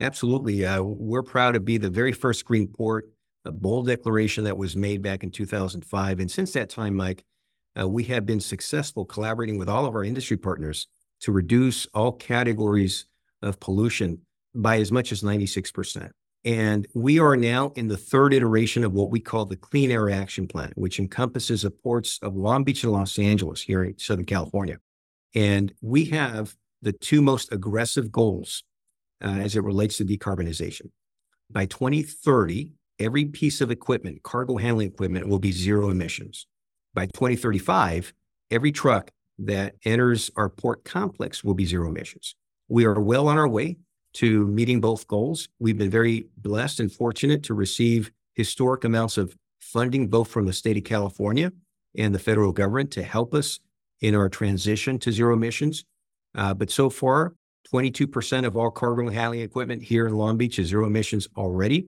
Absolutely. 0.00 0.64
Uh, 0.64 0.80
we're 0.80 1.22
proud 1.22 1.52
to 1.52 1.60
be 1.60 1.76
the 1.76 1.90
very 1.90 2.12
first 2.12 2.46
green 2.46 2.68
port, 2.68 3.10
a 3.44 3.52
bold 3.52 3.86
declaration 3.86 4.44
that 4.44 4.56
was 4.56 4.74
made 4.74 5.02
back 5.02 5.22
in 5.24 5.30
2005. 5.30 6.20
And 6.20 6.30
since 6.30 6.54
that 6.54 6.70
time, 6.70 6.96
Mike, 6.96 7.22
uh, 7.78 7.86
we 7.86 8.04
have 8.04 8.24
been 8.24 8.40
successful 8.40 9.04
collaborating 9.04 9.58
with 9.58 9.68
all 9.68 9.84
of 9.84 9.94
our 9.94 10.04
industry 10.04 10.38
partners 10.38 10.86
to 11.20 11.30
reduce 11.30 11.84
all 11.92 12.12
categories 12.12 13.04
of 13.42 13.60
pollution 13.60 14.22
by 14.54 14.78
as 14.78 14.90
much 14.90 15.12
as 15.12 15.20
96%. 15.20 16.12
And 16.48 16.86
we 16.94 17.18
are 17.18 17.36
now 17.36 17.72
in 17.76 17.88
the 17.88 17.98
third 17.98 18.32
iteration 18.32 18.82
of 18.82 18.94
what 18.94 19.10
we 19.10 19.20
call 19.20 19.44
the 19.44 19.54
Clean 19.54 19.90
Air 19.90 20.08
Action 20.08 20.48
Plan, 20.48 20.72
which 20.76 20.98
encompasses 20.98 21.60
the 21.60 21.70
ports 21.70 22.18
of 22.22 22.36
Long 22.36 22.64
Beach 22.64 22.84
and 22.84 22.92
Los 22.94 23.18
Angeles 23.18 23.60
here 23.60 23.84
in 23.84 23.98
Southern 23.98 24.24
California. 24.24 24.78
And 25.34 25.74
we 25.82 26.06
have 26.06 26.56
the 26.80 26.94
two 26.94 27.20
most 27.20 27.52
aggressive 27.52 28.10
goals 28.10 28.64
uh, 29.22 29.28
as 29.28 29.56
it 29.56 29.62
relates 29.62 29.98
to 29.98 30.06
decarbonization. 30.06 30.88
By 31.50 31.66
2030, 31.66 32.72
every 32.98 33.26
piece 33.26 33.60
of 33.60 33.70
equipment, 33.70 34.22
cargo 34.22 34.56
handling 34.56 34.88
equipment, 34.88 35.28
will 35.28 35.38
be 35.38 35.52
zero 35.52 35.90
emissions. 35.90 36.46
By 36.94 37.08
2035, 37.08 38.14
every 38.50 38.72
truck 38.72 39.10
that 39.38 39.74
enters 39.84 40.30
our 40.34 40.48
port 40.48 40.82
complex 40.84 41.44
will 41.44 41.52
be 41.52 41.66
zero 41.66 41.90
emissions. 41.90 42.34
We 42.68 42.86
are 42.86 42.98
well 42.98 43.28
on 43.28 43.36
our 43.36 43.48
way 43.48 43.76
to 44.14 44.46
meeting 44.46 44.80
both 44.80 45.06
goals. 45.06 45.48
We've 45.58 45.78
been 45.78 45.90
very 45.90 46.26
blessed 46.38 46.80
and 46.80 46.92
fortunate 46.92 47.42
to 47.44 47.54
receive 47.54 48.10
historic 48.34 48.84
amounts 48.84 49.18
of 49.18 49.36
funding, 49.60 50.08
both 50.08 50.28
from 50.28 50.46
the 50.46 50.52
state 50.52 50.76
of 50.76 50.84
California 50.84 51.52
and 51.96 52.14
the 52.14 52.18
federal 52.18 52.52
government 52.52 52.90
to 52.92 53.02
help 53.02 53.34
us 53.34 53.60
in 54.00 54.14
our 54.14 54.28
transition 54.28 54.98
to 55.00 55.12
zero 55.12 55.34
emissions. 55.34 55.84
Uh, 56.34 56.54
but 56.54 56.70
so 56.70 56.88
far, 56.88 57.34
22% 57.72 58.46
of 58.46 58.56
all 58.56 58.70
cargo 58.70 59.10
handling 59.10 59.40
equipment 59.40 59.82
here 59.82 60.06
in 60.06 60.14
Long 60.14 60.36
Beach 60.36 60.58
is 60.58 60.68
zero 60.68 60.86
emissions 60.86 61.28
already. 61.36 61.86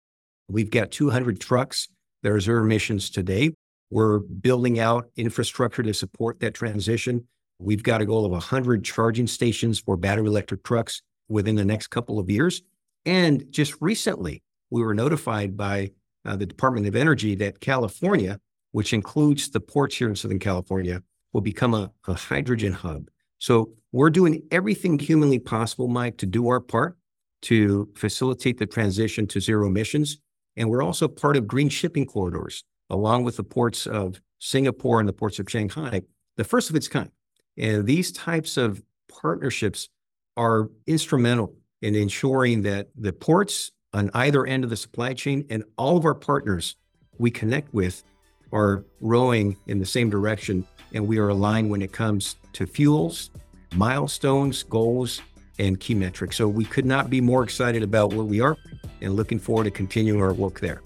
We've 0.50 0.72
got 0.72 0.92
200 0.92 1.40
trucks 1.40 1.88
that 2.24 2.32
are 2.32 2.40
zero 2.40 2.64
emissions 2.64 3.10
today. 3.10 3.54
We're 3.92 4.20
building 4.20 4.80
out 4.80 5.10
infrastructure 5.16 5.84
to 5.84 5.94
support 5.94 6.40
that 6.42 6.54
transition. 6.54 7.28
We've 7.60 7.84
got 7.84 8.02
a 8.02 8.06
goal 8.06 8.26
of 8.26 8.32
100 8.32 8.84
charging 8.84 9.28
stations 9.28 9.80
for 9.80 9.98
battery 9.98 10.28
electric 10.28 10.64
trucks 10.64 11.02
within 11.30 11.56
the 11.56 11.66
next 11.66 11.88
couple 11.88 12.20
of 12.20 12.30
years. 12.30 12.62
And 13.06 13.46
just 13.52 13.76
recently, 13.80 14.44
we 14.70 14.82
were 14.82 14.94
notified 14.94 15.56
by 15.56 15.92
uh, 16.26 16.36
the 16.36 16.46
Department 16.46 16.88
of 16.88 16.96
Energy 16.96 17.36
that 17.36 17.62
California, 17.62 18.40
which 18.72 18.94
includes 18.94 19.50
the 19.50 19.60
ports 19.60 19.96
here 19.96 20.10
in 20.10 20.16
Southern 20.16 20.40
California, 20.40 21.02
will 21.34 21.42
become 21.42 21.74
a, 21.74 21.92
a 22.08 22.14
hydrogen 22.14 22.74
hub. 22.74 23.10
So 23.38 23.72
we're 23.92 24.10
doing 24.10 24.44
everything 24.52 25.00
humanly 25.00 25.40
possible, 25.40 25.88
Mike, 25.88 26.18
to 26.18 26.26
do 26.26 26.50
our 26.50 26.60
part 26.60 26.98
to 27.44 27.90
facilitate 27.96 28.58
the 28.58 28.66
transition 28.66 29.26
to 29.28 29.40
zero 29.40 29.68
emissions. 29.68 30.18
And 30.58 30.70
we're 30.70 30.84
also 30.84 31.08
part 31.08 31.38
of 31.38 31.48
green 31.48 31.70
shipping 31.70 32.06
corridors, 32.06 32.64
along 32.90 33.24
with 33.24 33.38
the 33.38 33.44
ports 33.44 33.88
of 33.88 34.20
Singapore 34.40 35.00
and 35.00 35.08
the 35.08 35.14
ports 35.14 35.40
of 35.40 35.50
Shanghai, 35.50 36.02
the 36.36 36.44
first 36.44 36.70
of 36.70 36.76
its 36.76 36.88
kind. 36.88 37.12
And 37.58 37.86
these 37.86 38.12
types 38.12 38.58
of 38.58 38.84
partnerships 39.10 39.90
are 40.38 40.70
instrumental 40.88 41.54
in 41.82 41.96
ensuring 41.96 42.62
that 42.64 42.90
the 42.96 43.14
ports 43.14 43.72
on 43.94 44.12
either 44.14 44.46
end 44.46 44.64
of 44.64 44.70
the 44.70 44.78
supply 44.78 45.14
chain 45.14 45.46
and 45.50 45.64
all 45.78 45.98
of 45.98 46.06
our 46.06 46.16
partners 46.16 46.76
we 47.18 47.32
connect 47.32 47.74
with 47.74 48.04
are 48.52 48.86
rowing 49.02 49.58
in 49.68 49.80
the 49.80 49.86
same 49.86 50.10
direction 50.10 50.66
and 50.94 51.08
we 51.08 51.18
are 51.18 51.30
aligned 51.30 51.70
when 51.70 51.82
it 51.82 51.92
comes 51.92 52.36
to 52.54 52.66
fuels, 52.66 53.30
milestones, 53.76 54.64
goals, 54.64 55.22
and 55.60 55.80
key 55.80 55.94
metrics. 55.94 56.38
So 56.38 56.48
we 56.48 56.66
could 56.66 56.86
not 56.86 57.10
be 57.10 57.22
more 57.22 57.44
excited 57.44 57.84
about 57.84 58.14
where 58.14 58.26
we 58.26 58.42
are 58.42 58.58
and 59.02 59.14
looking 59.14 59.40
forward 59.40 59.66
to 59.66 59.72
continuing 59.72 60.22
our 60.22 60.34
work 60.34 60.60
there. 60.60 60.82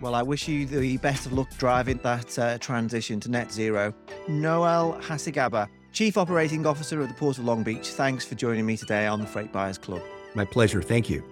Well, 0.00 0.14
I 0.14 0.22
wish 0.22 0.48
you 0.48 0.66
the 0.66 0.96
best 0.98 1.26
of 1.26 1.32
luck 1.32 1.48
driving 1.56 1.98
that 1.98 2.38
uh, 2.38 2.58
transition 2.58 3.20
to 3.20 3.30
net 3.30 3.52
zero. 3.52 3.94
Noel 4.28 4.98
Hacegaba, 5.00 5.68
Chief 5.94 6.18
Operating 6.18 6.66
Officer 6.66 7.00
at 7.02 7.08
the 7.08 7.14
Port 7.14 7.38
of 7.38 7.44
Long 7.44 7.62
Beach, 7.62 7.90
thanks 7.90 8.24
for 8.24 8.34
joining 8.34 8.66
me 8.66 8.76
today 8.76 9.06
on 9.06 9.20
the 9.20 9.26
Freight 9.28 9.52
Buyers 9.52 9.78
Club. 9.78 10.02
My 10.34 10.44
pleasure. 10.44 10.82
Thank 10.82 11.08
you. 11.08 11.22